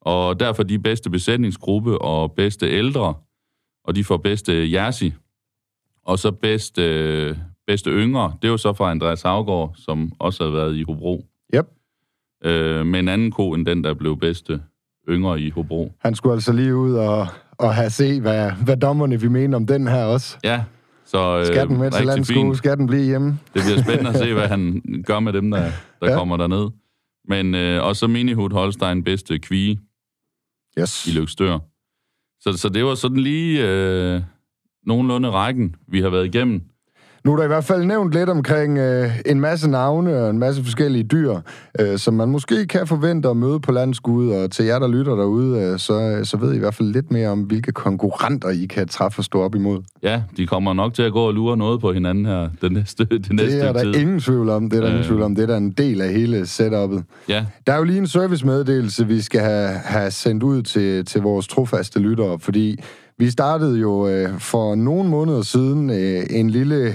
[0.00, 3.14] Og derfor de bedste besætningsgruppe og bedste ældre,
[3.84, 5.12] og de får bedste Jersi.
[6.02, 10.50] Og så bedste, øh, bedste yngre, det jo så fra Andreas Havgård, som også har
[10.50, 11.24] været i Hobro.
[11.54, 11.66] Yep.
[12.44, 14.60] Øh, med en anden ko end den, der blev bedste
[15.08, 15.92] yngre i Hobro.
[16.00, 17.26] Han skulle altså lige ud og,
[17.58, 20.38] og have se, hvad, hvad dommerne vi mener om den her også.
[20.44, 20.64] Ja,
[21.04, 22.56] så øh, Skal den med til landskue?
[22.56, 23.38] Skal den blive hjemme?
[23.54, 26.16] Det bliver spændende at se, hvad han gør med dem, der, der ja.
[26.16, 26.70] kommer derned.
[27.28, 29.80] Men øh, og så Minihut Holstein bedste kvige
[30.78, 31.06] Yes.
[31.06, 31.58] i Løgstør.
[32.40, 34.22] Så, så det var sådan lige øh,
[34.86, 36.62] nogenlunde rækken, vi har været igennem.
[37.26, 40.38] Nu er der i hvert fald nævnt lidt omkring øh, en masse navne og en
[40.38, 41.34] masse forskellige dyr,
[41.80, 44.30] øh, som man måske kan forvente at møde på landskud.
[44.30, 47.10] Og til jer, der lytter derude, øh, så, så ved I i hvert fald lidt
[47.10, 49.82] mere om, hvilke konkurrenter I kan træffe og stå op imod.
[50.02, 53.04] Ja, de kommer nok til at gå og lure noget på hinanden her den næste,
[53.10, 53.94] det næste Det er der tid.
[53.94, 54.70] ingen tvivl om.
[54.70, 55.06] Det er der ingen Øh.
[55.06, 55.34] tvivl om.
[55.34, 57.24] Det er der en del af hele setup'et.
[57.28, 61.20] Ja, Der er jo lige en servicemeddelelse, vi skal have, have sendt ud til, til
[61.20, 62.76] vores trofaste lyttere, fordi
[63.18, 66.94] vi startede jo øh, for nogle måneder siden øh, en lille...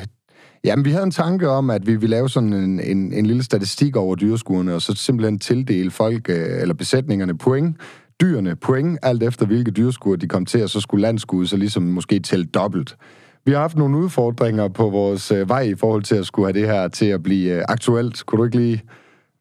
[0.64, 3.44] Jamen, vi havde en tanke om, at vi ville lave sådan en, en, en lille
[3.44, 7.78] statistik over dyreskuerne, og så simpelthen tildele folk, øh, eller besætningerne, point,
[8.22, 11.84] dyrene point, alt efter hvilke dyreskuer de kom til, og så skulle landskuet så ligesom
[11.84, 12.98] måske tælle dobbelt.
[13.46, 16.62] Vi har haft nogle udfordringer på vores øh, vej i forhold til at skulle have
[16.62, 18.26] det her til at blive øh, aktuelt.
[18.26, 18.82] Kunne du ikke lige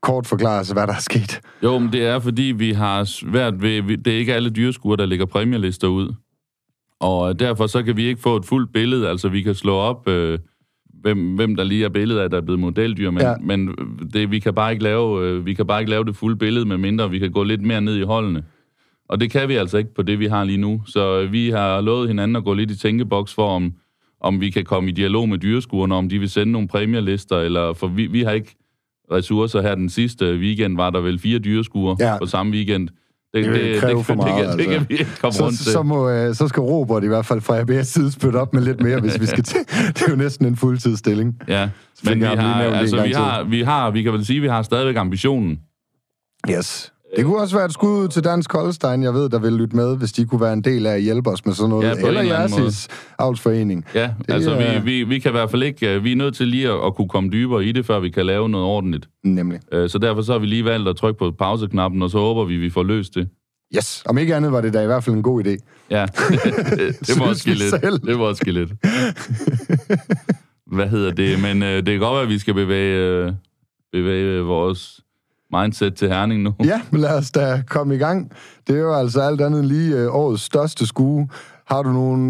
[0.03, 1.41] kort forklare os, hvad der er sket?
[1.63, 3.99] jo, men det er fordi, vi har svært ved...
[3.99, 6.15] Det er ikke alle dyreskuer, der lægger præmielister ud.
[7.01, 9.09] Og derfor så kan vi ikke få et fuldt billede.
[9.09, 10.39] Altså, vi kan slå op, øh,
[11.15, 13.35] hvem, hvem der lige er billedet af, der er blevet modeldyr, men, Ja.
[13.41, 13.75] men
[14.13, 16.65] det, vi, kan bare ikke lave, øh, vi kan bare ikke lave det fulde billede,
[16.67, 18.43] medmindre vi kan gå lidt mere ned i holdene.
[19.09, 20.83] Og det kan vi altså ikke på det, vi har lige nu.
[20.87, 23.73] Så øh, vi har lovet hinanden at gå lidt i tænkeboks for, om,
[24.21, 27.73] om vi kan komme i dialog med dyreskuerne, om de vil sende nogle præmielister, eller
[27.73, 28.57] for vi, vi har ikke
[29.13, 32.19] ressourcer her den sidste weekend, var der vel fire dyreskuer ja.
[32.19, 32.89] på samme weekend.
[33.35, 34.79] Det, Det vil kræve for det, meget, det, kan, det altså.
[34.79, 35.73] kan vi ikke komme Så, rundt til.
[35.73, 38.63] så, må, øh, så skal Robert i hvert fald fra ABS side spytte op med
[38.63, 39.59] lidt mere, hvis vi skal til.
[39.95, 41.35] Det er jo næsten en fuldtidsstilling.
[41.49, 41.69] Ja,
[42.05, 44.49] men vi har, det altså, vi har, vi har, vi kan vel sige, at vi
[44.49, 45.59] har stadigvæk ambitionen.
[46.51, 46.93] Yes.
[47.17, 49.77] Det kunne også være et skud ud til Dansk Holstein, jeg ved, der vil lytte
[49.77, 51.87] med, hvis de kunne være en del af at hjælpe os med sådan noget.
[52.03, 53.85] Ja, Eller Jersis avlsforening.
[53.95, 56.17] Ja, Det altså er- vi, vi, vi kan i hvert fald ikke, øh, vi er
[56.17, 58.67] nødt til lige at, at kunne komme dybere i det, før vi kan lave noget
[58.67, 59.09] ordentligt.
[59.25, 59.61] Nemlig.
[59.73, 62.45] Øh, Så derfor så har vi lige valgt at trykke på pauseknappen, og så håber
[62.45, 63.29] vi, vi får løst det.
[63.77, 64.03] Yes.
[64.07, 65.57] Om ikke andet var det da i hvert fald en god idé.
[65.91, 66.03] Ja,
[67.07, 67.71] det, var vi lidt.
[67.83, 67.99] selv.
[67.99, 68.71] Det var også lidt.
[70.77, 71.43] Hvad hedder det?
[71.43, 73.33] Men øh, det kan godt være, at vi skal bevæge, øh,
[73.93, 75.01] bevæge vores
[75.57, 76.55] mindset til Herning nu.
[76.65, 78.33] Ja, men lad os da komme i gang.
[78.67, 81.29] Det er jo altså alt andet lige øh, årets største skue.
[81.67, 82.23] Har du nogle,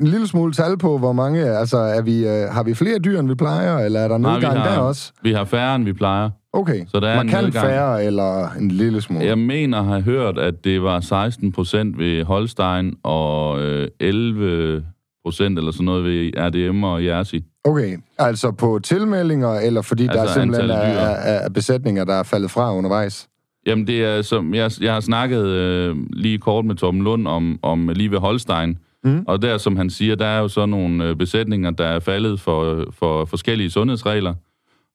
[0.00, 3.20] en lille smule tal på, hvor mange, altså er vi, øh, har vi flere dyr,
[3.20, 5.12] end vi plejer, eller er der Nej, nedgang har, der også?
[5.22, 6.30] vi har færre, end vi plejer.
[6.54, 7.66] Okay, Så der er en markant nedgang.
[7.66, 9.24] færre, eller en lille smule?
[9.24, 14.84] Jeg mener at have hørt, at det var 16 procent ved Holstein og øh, 11
[15.24, 17.44] procent eller sådan noget ved RDM og Jersi.
[17.64, 22.14] Okay, altså på tilmeldinger, eller fordi altså der Altså simpelthen er, er, er besætninger, der
[22.14, 23.28] er faldet fra undervejs?
[23.66, 27.58] Jamen, det er som, jeg, jeg har snakket øh, lige kort med Torben Lund om,
[27.62, 29.24] om lige ved Holstein, Mm.
[29.28, 32.40] og der, som han siger, der er jo så nogle øh, besætninger, der er faldet
[32.40, 34.34] for, for forskellige sundhedsregler,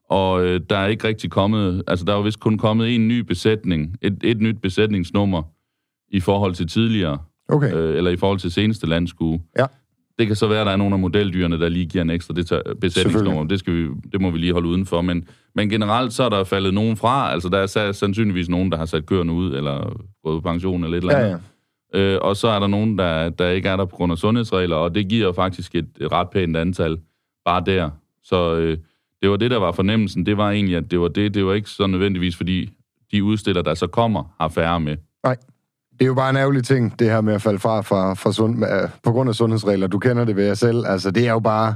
[0.10, 3.08] og øh, der er ikke rigtig kommet, altså der er jo vist kun kommet en
[3.08, 5.44] ny besætning, et, et nyt besætningsnummer
[6.12, 7.18] i forhold til tidligere,
[7.50, 7.74] Okay.
[7.74, 9.42] øh, eller i forhold til seneste landskue.
[9.60, 9.66] Ja.
[10.20, 12.34] Det kan så være, at der er nogle af modeldyrene, der lige giver en ekstra
[12.82, 13.44] besætningsnummer.
[13.44, 15.02] Det, skal vi, det må vi lige holde udenfor.
[15.02, 17.32] Men, men generelt så er der faldet nogen fra.
[17.34, 19.78] Altså, der er sa- sandsynligvis nogen, der har sat køerne ud, eller
[20.24, 21.40] gået på pension, eller et eller Ja, andet.
[21.94, 22.00] ja.
[22.00, 24.76] Øh, og så er der nogen, der, der ikke er der på grund af sundhedsregler,
[24.76, 26.98] og det giver faktisk et, et ret pænt antal
[27.46, 27.90] bare der.
[28.24, 28.78] Så øh,
[29.22, 30.26] det var det, der var fornemmelsen.
[30.26, 31.34] Det var egentlig, at det var det.
[31.34, 32.70] Det var ikke så nødvendigvis, fordi
[33.12, 34.98] de udstiller, der så kommer, har færre med.
[35.24, 35.38] Nej.
[36.00, 38.32] Det er jo bare en ærgerlig ting, det her med at falde fra, fra, fra
[38.32, 39.88] sund, øh, på grund af sundhedsregler.
[39.88, 40.84] Du kender det ved jer selv.
[40.88, 41.76] Altså, det er jo bare...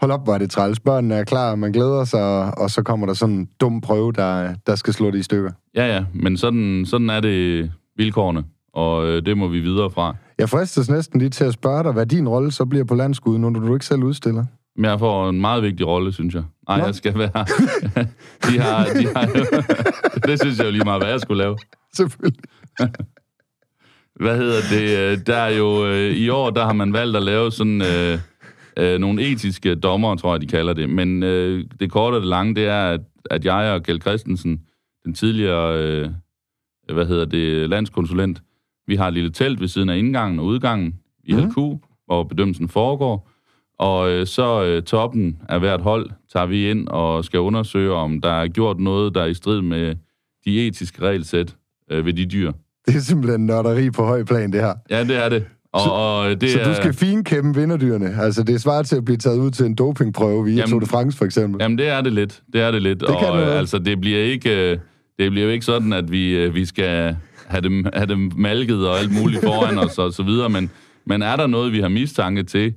[0.00, 0.80] Hold op, hvor er det træls.
[0.80, 4.54] Børnene er klar, man glæder sig, og så kommer der sådan en dum prøve, der,
[4.66, 5.50] der skal slå det i stykker.
[5.74, 8.44] Ja, ja, men sådan, sådan er det vilkårene,
[8.74, 10.16] og øh, det må vi videre fra.
[10.38, 13.40] Jeg fristes næsten lige til at spørge dig, hvad din rolle så bliver på landskuddet,
[13.40, 14.44] når du ikke selv udstiller.
[14.76, 16.42] Men jeg får en meget vigtig rolle, synes jeg.
[16.68, 17.46] Nej, jeg skal være...
[18.48, 19.26] de har, de har
[20.28, 21.56] det synes jeg jo lige meget, hvad jeg skulle lave.
[21.96, 22.42] Selvfølgelig.
[24.20, 25.12] Hvad hedder det?
[25.12, 25.86] øh, Der er jo...
[25.86, 27.82] øh, I år, der har man valgt at lave sådan...
[27.82, 28.18] Øh,
[28.78, 30.90] øh, nogle etiske dommer, tror jeg, de kalder det.
[30.90, 33.00] Men øh, det korte og det lange, det er, at,
[33.30, 34.60] at jeg og Kjeld Christensen,
[35.04, 36.08] den tidligere, øh,
[36.92, 38.42] hvad hedder det, landskonsulent,
[38.86, 41.42] vi har et lille telt ved siden af indgangen og udgangen i Mhm.
[41.48, 41.54] LQ,
[42.06, 43.30] hvor bedømmelsen foregår.
[43.78, 48.20] Og øh, så øh, toppen af hvert hold tager vi ind og skal undersøge, om
[48.20, 49.94] der er gjort noget, der er i strid med
[50.44, 51.56] de etiske regelsæt
[51.90, 52.52] øh, ved de dyr.
[52.88, 54.74] Det er simpelthen nørderi på høj plan, det her.
[54.90, 55.44] Ja, det er det.
[55.72, 58.16] Og, Så- og det Så er, du skal finkæmpe vinderdyrene.
[58.22, 60.80] Altså, det er svaret til at blive taget ud til en dopingprøve via Jamen- Tour
[60.80, 61.62] de France, for eksempel.
[61.62, 62.42] Jamen, det er det lidt.
[62.52, 63.00] Det er det lidt.
[63.00, 63.58] Det kan og det øh, være.
[63.58, 64.70] altså, det bliver ikke...
[64.72, 64.78] Øh,
[65.18, 68.88] det bliver jo ikke sådan, at vi, øh, vi skal have dem, have dem malket
[68.88, 70.70] og alt muligt foran os og så videre, men,
[71.06, 72.74] men er der noget, vi har mistanke til,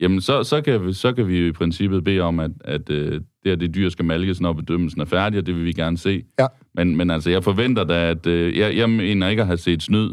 [0.00, 2.90] jamen så, så, kan, vi, så kan vi jo i princippet bede om, at, at
[2.90, 5.72] øh, det her det dyr skal malkes, når bedømmelsen er færdig, og det vil vi
[5.72, 6.22] gerne se.
[6.40, 6.46] Ja.
[6.74, 9.82] Men, men altså, jeg forventer da, at øh, jeg, jeg mener ikke at have set
[9.82, 10.10] snyd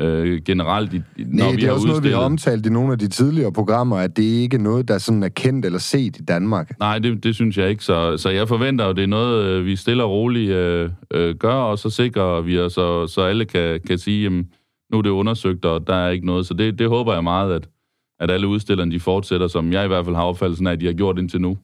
[0.00, 2.24] øh, generelt, i, når Nej, vi det er har også noget, vi har udstillet.
[2.24, 5.28] omtalt i nogle af de tidligere programmer, at det ikke er noget, der sådan er
[5.28, 6.78] kendt eller set i Danmark.
[6.78, 7.84] Nej, det, det synes jeg ikke.
[7.84, 11.34] Så, så jeg forventer jo, det er noget, øh, vi stille og roligt øh, øh,
[11.34, 14.48] gør, og så sikrer vi os, så, så alle kan, kan sige, jamen,
[14.92, 16.46] nu er det undersøgt, og der er ikke noget.
[16.46, 17.68] Så det, det håber jeg meget, at,
[18.20, 20.86] at alle udstillerne de fortsætter, som jeg i hvert fald har opfattelsen af, at de
[20.86, 21.56] har gjort indtil nu.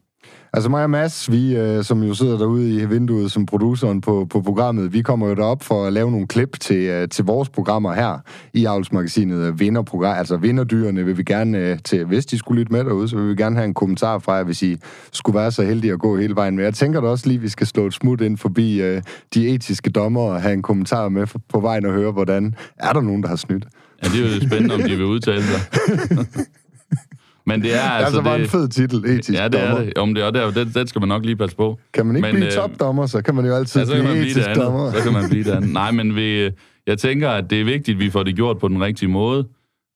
[0.56, 4.26] Altså mig og Mads, vi, øh, som jo sidder derude i vinduet som produceren på,
[4.30, 7.48] på programmet, vi kommer jo derop for at lave nogle klip til, øh, til vores
[7.48, 8.18] programmer her
[8.54, 9.38] i Avlsmagasinet.
[9.38, 13.08] øh, Vinderprogram, altså vinderdyrene vil vi gerne øh, til, hvis de skulle lytte med derude,
[13.08, 14.76] så vil vi gerne have en kommentar fra jer, hvis I
[15.12, 16.64] skulle være så heldige at gå hele vejen med.
[16.64, 19.02] Jeg tænker da også lige, at vi skal slå et smut ind forbi øh,
[19.34, 23.00] de etiske dommer og have en kommentar med på vejen og høre, hvordan er der
[23.00, 23.66] nogen, der har snydt.
[24.02, 25.60] Ja, det er jo spændende, om de vil udtale sig.
[27.46, 28.04] Men det er Altså, altså...
[28.06, 29.84] altså bare det, en fed titel, etisk Ja, det er dommer.
[29.84, 29.98] det.
[29.98, 31.78] Om det er der, den, den skal man nok lige passe på.
[31.94, 34.04] Kan man ikke Men, blive øh, topdommer, så kan man jo altid Ja, så kan
[34.04, 34.92] man blive blive det etisk dommer.
[34.92, 35.72] Så kan man blive det andet.
[35.72, 36.50] Nej, men vi,
[36.86, 39.46] jeg tænker, at det er vigtigt, at vi får det gjort på den rigtige måde.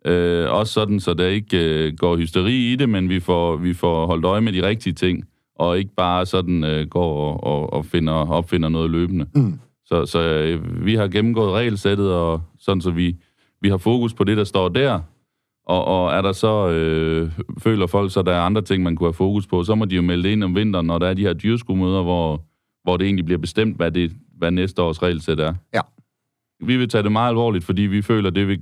[0.07, 3.75] Øh, også sådan, så der ikke øh, går hysteri i det, men vi får, vi
[3.75, 5.25] får holdt øje med de rigtige ting,
[5.59, 9.27] og ikke bare sådan øh, går og, og, og finder, opfinder noget løbende.
[9.35, 9.59] Mm.
[9.87, 13.17] Så, så øh, vi har gennemgået regelsættet, og sådan så vi,
[13.63, 15.01] vi har fokus på det, der står der.
[15.66, 19.07] Og, og er der så, øh, føler folk så, der er andre ting, man kunne
[19.07, 21.14] have fokus på, så må de jo melde det ind om vinteren, når der er
[21.14, 22.44] de her dyrskumøder, hvor,
[22.83, 25.55] hvor det egentlig bliver bestemt, hvad, det, hvad næste års regelsæt er.
[25.75, 25.81] Ja.
[26.66, 28.61] Vi vil tage det meget alvorligt, fordi vi føler, det vil,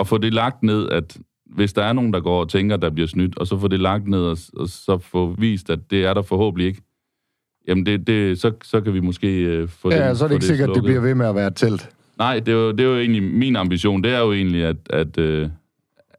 [0.00, 2.90] at få det lagt ned, at hvis der er nogen, der går og tænker, der
[2.90, 6.04] bliver snydt, og så få det lagt ned, og, og så få vist, at det
[6.04, 6.82] er der forhåbentlig ikke,
[7.68, 10.34] jamen det, det, så, så kan vi måske øh, få Ja, den, så er det
[10.34, 11.90] ikke sikkert, at det bliver ved med at være et telt.
[12.18, 14.04] Nej, det er, jo, det er jo egentlig min ambition.
[14.04, 15.48] Det er jo egentlig, at, at, øh,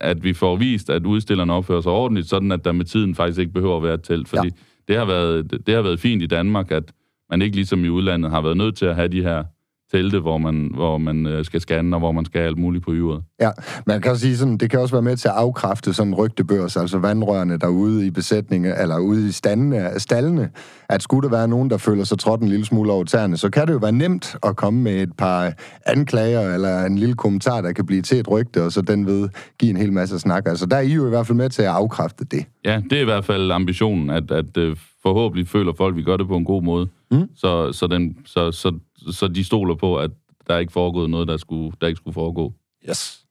[0.01, 3.39] at vi får vist, at udstillerne opfører sig ordentligt, sådan at der med tiden faktisk
[3.39, 4.27] ikke behøver at være et telt.
[4.27, 4.53] Fordi ja.
[4.87, 6.91] det, har været, det, det har været fint i Danmark, at
[7.29, 9.43] man ikke ligesom i udlandet har været nødt til at have de her
[9.91, 12.91] telte, hvor man, hvor man øh, skal scanne, og hvor man skal alt muligt på
[12.93, 13.23] yret.
[13.41, 13.49] Ja,
[13.87, 16.77] man kan også sige sådan, det kan også være med til at afkræfte sådan rygtebørs,
[16.77, 20.49] altså vandrørene derude i besætningen, eller ude i standene, stallene,
[20.89, 23.49] at skulle der være nogen, der føler sig trådt en lille smule over tæerne, så
[23.49, 25.53] kan det jo være nemt at komme med et par
[25.85, 29.29] anklager, eller en lille kommentar, der kan blive til et rygte, og så den ved
[29.59, 30.43] give en hel masse snak.
[30.47, 32.45] Altså der er I jo i hvert fald med til at afkræfte det.
[32.65, 36.03] Ja, det er i hvert fald ambitionen, at, at øh, forhåbentlig føler folk, at vi
[36.03, 36.87] gør det på en god måde.
[37.11, 37.29] Mm.
[37.35, 38.79] Så, så, den, så, så,
[39.11, 40.11] så de stoler på, at
[40.47, 42.53] der er ikke foregået noget, der, skulle, der ikke skulle foregå.
[42.89, 43.25] Yes.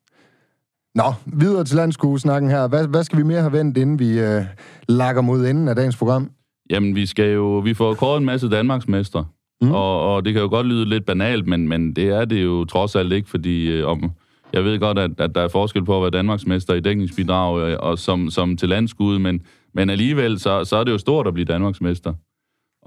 [0.95, 2.69] Nå, videre til landskuesnakken her.
[2.69, 4.43] Hvad, hvad skal vi mere have vendt, inden vi øh,
[4.89, 6.31] lakker mod enden af dagens program?
[6.71, 9.25] Jamen, vi skal jo, vi får kåret en masse Danmarksmestre,
[9.63, 9.71] mm.
[9.73, 12.65] og, og det kan jo godt lyde lidt banalt, men, men det er det jo
[12.65, 14.11] trods alt ikke, fordi øh, om,
[14.53, 17.77] jeg ved godt, at, at der er forskel på at være Danmarksmester i dækningsbidrag øh,
[17.81, 19.41] og som, som til landskud, men,
[19.75, 22.15] men alligevel, så, så er det jo stort at blive Danmarksmester.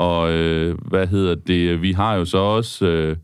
[0.02, 3.18] Og øh, hvad hedder det, vi har jo så også øh,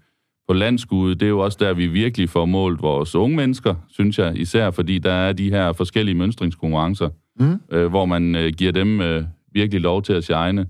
[0.48, 4.20] på landskuddet, det er jo også der, vi virkelig får målt vores unge mennesker, synes
[4.20, 7.10] jeg, især fordi der er de her forskellige mønstringskonkurrencer,
[7.40, 7.60] mm.
[7.72, 10.68] øh, hvor man øh, giver dem øh, virkelig lov til at shine.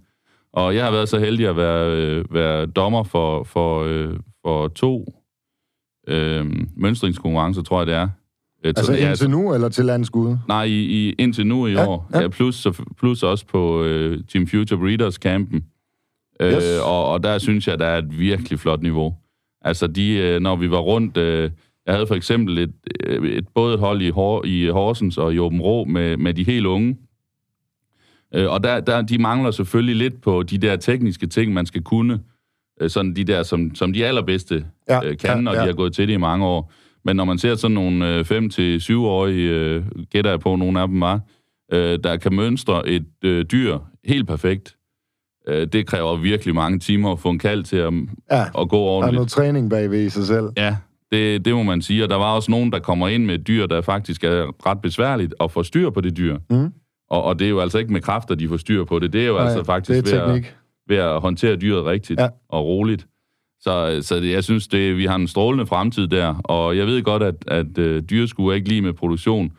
[0.53, 4.67] Og jeg har været så heldig at være, øh, være dommer for, for, øh, for
[4.67, 5.13] to
[6.07, 8.09] øh, mønstringskonkurrencer, tror jeg det er.
[8.65, 10.37] Øh, altså ja, indtil nu, eller til landskud?
[10.47, 12.09] Nej, i, i, indtil nu i ja, år.
[12.13, 12.21] Ja.
[12.21, 12.67] Ja, plus,
[12.97, 15.76] plus også på øh, Team Future Breeders-campen.
[16.39, 16.63] Øh, yes.
[16.63, 19.15] Øh, og, og der synes jeg, der er et virkelig flot niveau.
[19.61, 21.17] Altså, de, øh, når vi var rundt...
[21.17, 21.51] Øh,
[21.85, 22.73] jeg havde for eksempel et,
[23.05, 26.33] øh, et både et hold i, Hor, i Horsens og i Åben Rå med, med
[26.33, 26.97] de helt unge.
[28.33, 31.83] Øh, og der, der, de mangler selvfølgelig lidt på de der tekniske ting, man skal
[31.83, 32.19] kunne.
[32.81, 35.61] Øh, sådan de der, som, som de allerbedste ja, øh, kan, ja, og ja.
[35.61, 36.71] de har gået til det i mange år.
[37.05, 41.21] Men når man ser sådan nogle 5-7-årige, øh, gætter jeg på, nogle af dem var,
[41.71, 44.76] øh, der kan mønstre et øh, dyr helt perfekt,
[45.47, 47.93] øh, det kræver virkelig mange timer at få en kald til at,
[48.31, 49.01] ja, at gå ordentligt.
[49.01, 50.45] Der er noget træning bagved i sig selv.
[50.57, 50.75] Ja,
[51.11, 52.03] det, det må man sige.
[52.03, 54.81] Og der var også nogen, der kommer ind med et dyr, der faktisk er ret
[54.81, 56.37] besværligt at få styr på det dyr.
[56.49, 56.73] Mm.
[57.09, 59.13] Og, og det er jo altså ikke med kræfter, de får styr på det.
[59.13, 60.53] Det er jo Nej, altså faktisk ved at,
[60.87, 62.27] ved at håndtere dyret rigtigt ja.
[62.49, 63.07] og roligt.
[63.59, 67.03] Så, så det, jeg synes, det, vi har en strålende fremtid der, og jeg ved
[67.03, 69.51] godt, at, at uh, dyreskuer ikke lige med produktion,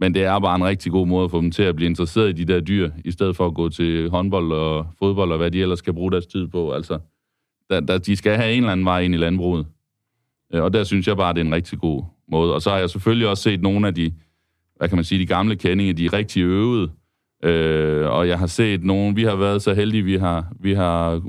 [0.00, 2.28] men det er bare en rigtig god måde at få dem til at blive interesseret
[2.28, 5.50] i de der dyr, i stedet for at gå til håndbold og fodbold og hvad
[5.50, 6.72] de ellers skal bruge deres tid på.
[6.72, 6.98] Altså,
[7.70, 9.66] der, der, de skal have en eller anden vej ind i landbruget.
[10.54, 12.54] Øh, og der synes jeg bare, det er en rigtig god måde.
[12.54, 14.12] Og så har jeg selvfølgelig også set nogle af de,
[14.76, 16.90] hvad kan man sige, de gamle kendinge, de er rigtig øvede.
[17.44, 21.22] Øh, og jeg har set nogle, vi har været så heldige, vi har, vi har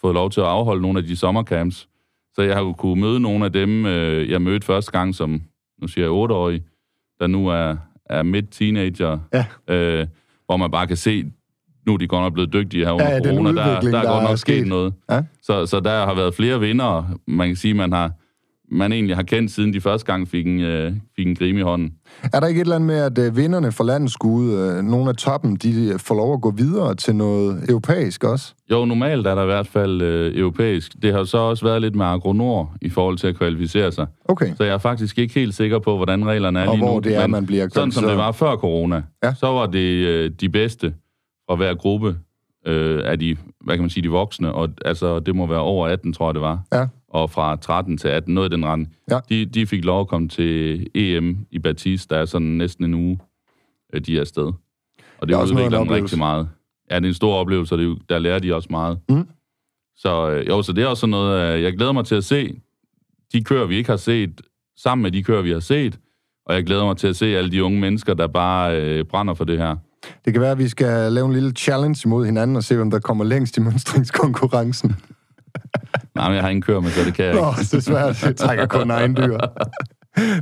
[0.00, 1.88] fået lov til at afholde nogle af de sommercamps.
[2.34, 5.42] Så jeg har kunne møde nogle af dem, øh, jeg mødte første gang som,
[5.82, 6.62] nu siger jeg 8-årig,
[7.20, 7.76] der nu er,
[8.10, 9.74] er midt-teenager, ja.
[9.74, 10.06] øh,
[10.46, 11.24] hvor man bare kan se,
[11.86, 14.12] nu er de godt nok blevet dygtige her under ja, corona, der, der, der er
[14.12, 14.94] godt nok sket, sket noget.
[15.10, 15.22] Ja?
[15.42, 18.12] Så, så der har været flere vinder, man kan sige, man har
[18.70, 21.60] man egentlig har kendt, siden de første gang fik en, øh, fik en grim i
[21.60, 21.92] hånden.
[22.32, 25.08] Er der ikke et eller andet med, at øh, vinderne for landets skud, øh, nogle
[25.08, 28.54] af toppen, de får lov at gå videre til noget europæisk også?
[28.70, 30.92] Jo, normalt er der i hvert fald øh, europæisk.
[31.02, 34.06] Det har så også været lidt med agronor i forhold til at kvalificere sig.
[34.24, 34.54] Okay.
[34.56, 37.00] Så jeg er faktisk ikke helt sikker på, hvordan reglerne er og lige hvor nu.
[37.00, 39.34] det er, man bliver Sådan som det var før corona, ja.
[39.34, 40.94] så var det øh, de bedste
[41.48, 42.16] fra hver gruppe
[42.66, 45.88] øh, af de, hvad kan man sige, de voksne, og altså, det må være over
[45.88, 46.60] 18, tror jeg, det var.
[46.72, 48.86] Ja og fra 13 til 18, noget i den rand.
[49.10, 49.18] Ja.
[49.28, 52.94] De, de fik lov at komme til EM i Batiste, der er sådan næsten en
[52.94, 53.18] uge,
[53.92, 54.52] øh, de er afsted.
[55.18, 56.48] Og det, det udvikler dem rigtig meget.
[56.90, 58.98] Ja, det er en stor oplevelse, og det, der lærer de også meget.
[59.08, 59.28] Mm.
[59.96, 62.60] Så øh, jo, så det er også noget, øh, jeg glæder mig til at se.
[63.32, 64.40] De kører, vi ikke har set,
[64.76, 65.98] sammen med de kører, vi har set.
[66.46, 69.34] Og jeg glæder mig til at se alle de unge mennesker, der bare øh, brænder
[69.34, 69.76] for det her.
[70.24, 72.90] Det kan være, at vi skal lave en lille challenge imod hinanden og se, hvem
[72.90, 74.96] der kommer længst i mønstringskonkurrencen.
[76.18, 77.44] Nej, men jeg har ingen kør med, så det kan jeg ikke.
[77.44, 78.22] Nå, det er svært.
[78.22, 79.38] Jeg trækker kun egen dyr.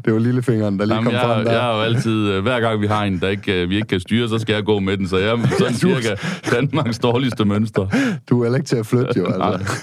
[0.04, 1.52] Det var lillefingeren, der lige Jamen, kom jeg, frem der.
[1.52, 3.88] Jeg har jo altid, øh, hver gang vi har en, der ikke, øh, vi ikke
[3.88, 5.08] kan styre, så skal jeg gå med den.
[5.08, 6.16] Så jeg er sådan cirka
[6.50, 7.86] Danmarks dårligste mønster.
[8.30, 9.26] Du er ikke til at flytte, jo.
[9.26, 9.82] Altså.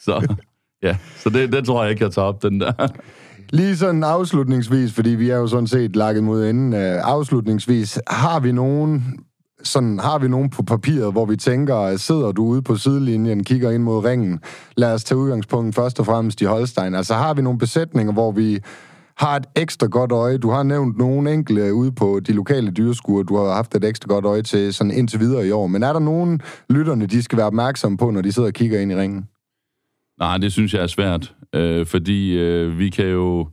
[0.00, 0.34] så
[0.82, 2.72] ja, så det, det tror jeg ikke, jeg tager op, den der.
[3.50, 6.74] Lige sådan afslutningsvis, fordi vi er jo sådan set lagt mod enden.
[6.74, 9.18] Afslutningsvis, har vi nogen
[9.64, 13.70] sådan, har vi nogen på papiret, hvor vi tænker, sidder du ude på sidelinjen, kigger
[13.70, 14.40] ind mod ringen,
[14.76, 16.94] lad os tage udgangspunkt først og fremmest i Holstein.
[16.94, 18.60] Altså har vi nogle besætninger, hvor vi
[19.16, 20.38] har et ekstra godt øje.
[20.38, 24.08] Du har nævnt nogle enkelte ude på de lokale dyreskuer, du har haft et ekstra
[24.08, 25.66] godt øje til sådan indtil videre i år.
[25.66, 28.80] Men er der nogen lytterne, de skal være opmærksomme på, når de sidder og kigger
[28.80, 29.28] ind i ringen?
[30.18, 33.48] Nej, det synes jeg er svært, øh, fordi øh, vi kan jo...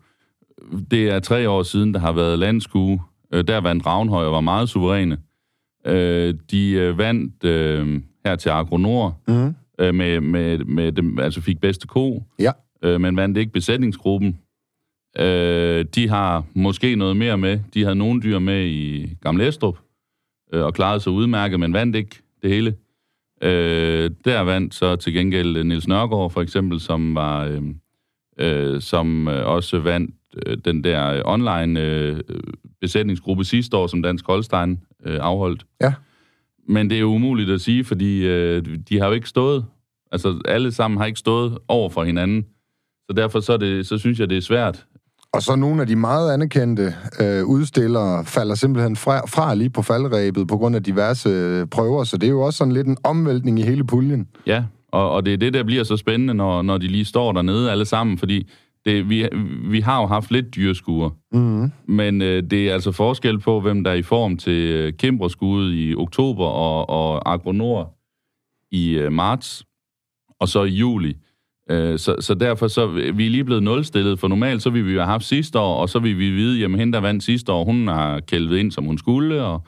[0.91, 3.01] Det er tre år siden, der har været landskue.
[3.33, 5.17] Øh, der vandt Ravnhøj og var meget suveræne.
[5.85, 9.55] Øh, de øh, vandt øh, her til Agronor mm.
[9.79, 12.51] øh, med, med, med dem, altså fik bedste ko, ja.
[12.81, 14.39] øh, men vandt ikke besætningsgruppen.
[15.19, 17.59] Øh, de har måske noget mere med.
[17.73, 19.77] De havde nogle dyr med i Gamle Estrup,
[20.53, 22.75] øh, og klarede sig udmærket, men vandt ikke det hele.
[23.41, 27.61] Øh, der vandt så til gengæld Nils Nørgaard, for eksempel, som var øh,
[28.41, 32.19] øh, som øh, også vandt øh, den der online øh,
[32.81, 35.65] besætningsgruppe sidste år, som Dansk Holstein øh, afholdt.
[35.81, 35.93] Ja.
[36.67, 39.65] Men det er jo umuligt at sige, fordi øh, de har jo ikke stået,
[40.11, 42.45] altså alle sammen har ikke stået over for hinanden.
[43.09, 44.85] Så derfor så, det, så synes jeg, det er svært.
[45.33, 49.81] Og så nogle af de meget anerkendte øh, udstillere falder simpelthen fra, fra lige på
[49.81, 52.97] faldrebet på grund af diverse øh, prøver, så det er jo også sådan lidt en
[53.03, 54.27] omvæltning i hele puljen.
[54.45, 57.31] Ja, og, og det er det, der bliver så spændende, når, når de lige står
[57.31, 58.47] dernede alle sammen, fordi
[58.85, 59.27] det, vi,
[59.63, 61.71] vi har jo haft lidt dyreskuer, mm.
[61.87, 65.95] men øh, det er altså forskel på, hvem der er i form til øh, i
[65.95, 67.93] oktober og, og Agronor
[68.71, 69.65] i øh, marts,
[70.39, 71.17] og så i juli.
[71.71, 74.91] Øh, så, så derfor så vi er lige blevet nulstillet, for normalt så vil vi
[74.91, 77.51] jo have haft sidste år, og så vil vi vide, jamen hende, der vandt sidste
[77.51, 79.63] år, hun har kældet ind, som hun skulle, og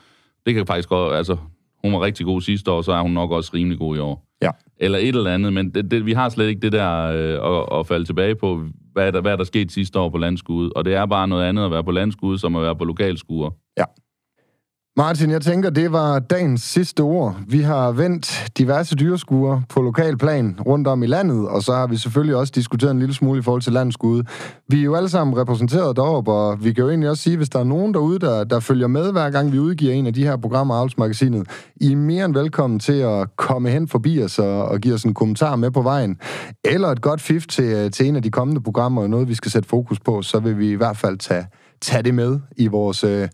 [0.46, 1.36] det kan faktisk godt, altså,
[1.84, 4.23] hun var rigtig god sidste år, så er hun nok også rimelig god i år.
[4.42, 4.50] Ja.
[4.76, 7.78] Eller et eller andet, men det, det, vi har slet ikke det der øh, at,
[7.78, 10.94] at falde tilbage på, hvad der, hvad der skete sidste år på landskuddet, og det
[10.94, 13.50] er bare noget andet at være på landskuddet, som at være på lokalskuer.
[13.78, 13.84] Ja.
[14.96, 17.36] Martin, jeg tænker, det var dagens sidste ord.
[17.48, 21.96] Vi har vendt diverse dyreskuer på lokalplan rundt om i landet, og så har vi
[21.96, 24.22] selvfølgelig også diskuteret en lille smule i forhold til landskud.
[24.68, 27.48] Vi er jo alle sammen repræsenteret deroppe, og vi kan jo egentlig også sige, hvis
[27.48, 30.24] der er nogen derude, der, der følger med, hver gang vi udgiver en af de
[30.24, 34.38] her programmer af Avlsmagasinet, I er mere end velkommen til at komme hen forbi os
[34.38, 36.16] og, og give os en kommentar med på vejen,
[36.64, 39.50] eller et godt fif til, til en af de kommende programmer, og noget, vi skal
[39.50, 41.46] sætte fokus på, så vil vi i hvert fald tage,
[41.80, 43.04] tage det med i vores...
[43.04, 43.28] Øh,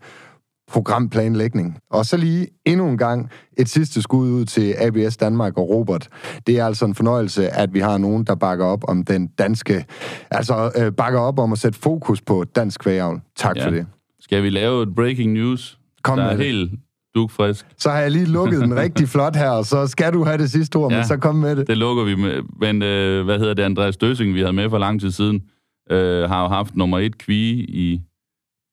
[0.71, 1.79] programplanlægning.
[1.91, 6.09] Og så lige endnu en gang et sidste skud ud til ABS Danmark og Robert.
[6.47, 9.85] Det er altså en fornøjelse, at vi har nogen, der bakker op om den danske,
[10.31, 13.21] altså øh, bakker op om at sætte fokus på dansk kvægavl.
[13.37, 13.67] Tak ja.
[13.67, 13.87] for det.
[14.21, 15.79] Skal vi lave et breaking news?
[16.03, 16.47] Kom der med er det.
[16.47, 16.71] helt
[17.15, 17.67] dugfrisk.
[17.79, 20.51] Så har jeg lige lukket den rigtig flot her, og så skal du have det
[20.51, 20.99] sidste ord, ja.
[20.99, 21.67] men så kom med det.
[21.67, 22.43] Det lukker vi med.
[22.61, 25.43] Men øh, hvad hedder det, Andreas Døsing, vi havde med for lang tid siden,
[25.91, 28.01] øh, har jo haft nummer et kvige i,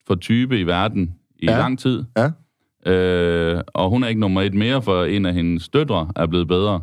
[0.07, 1.57] for type i verden i Ja.
[1.57, 2.03] lang tid.
[2.17, 2.31] Ja.
[2.91, 6.47] Øh, og hun er ikke nummer et mere, for en af hendes døtre er blevet
[6.47, 6.81] bedre.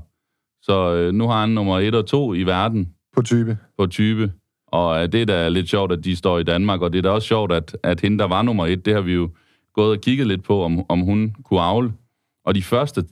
[0.63, 3.59] Så øh, nu har han nummer et og to i verden På type.
[3.79, 4.33] på type.
[4.67, 7.03] Og øh, det er da lidt sjovt, at de står i Danmark, og det er
[7.03, 9.31] da også sjovt, at, at hende, der var nummer et, det har vi jo
[9.75, 11.93] gået og kigget lidt på, om, om hun kunne avle.
[12.45, 13.05] Og de første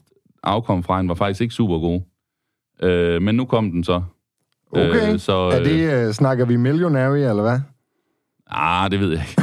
[0.43, 2.03] afkom fra hende var faktisk ikke super gode.
[2.83, 4.01] Øh, men nu kom den så.
[4.71, 5.13] Okay.
[5.13, 7.59] Øh, så, Er det, øh, snakker vi millionary, eller hvad?
[8.51, 9.41] Ah, det ved jeg ikke.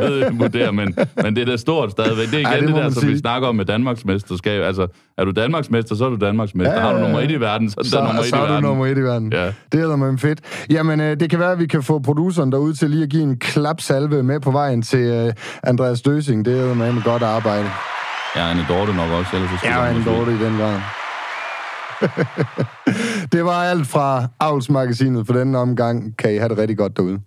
[0.00, 2.26] det vurdere, men, men det er da stort stadigvæk.
[2.26, 3.12] Det er igen Ej, det det, der, som sige.
[3.12, 4.62] vi snakker om med Danmarks mesterskab.
[4.62, 4.86] Altså,
[5.18, 6.72] er du Danmarksmester, så er du Danmarksmester.
[6.72, 7.08] Ja, Ja, har du ja, ja.
[7.08, 8.64] nummer et i verden, så er du Så, nummer et så i er du verden.
[8.68, 9.32] nummer et i verden.
[9.32, 9.52] Ja.
[9.72, 10.40] Det er man fedt.
[10.70, 13.22] Jamen, øh, det kan være, at vi kan få produceren derude til lige at give
[13.22, 16.44] en klapsalve med på vejen til øh, Andreas Døsing.
[16.44, 17.70] Det er med godt arbejde.
[18.36, 19.30] Ja, Anne Dorte nok også.
[19.36, 20.80] Ellers Ja, måske- dårlig i den grad.
[23.32, 26.16] det var alt fra Avlsmagasinet for denne omgang.
[26.18, 27.18] Kan I have det rigtig godt derude.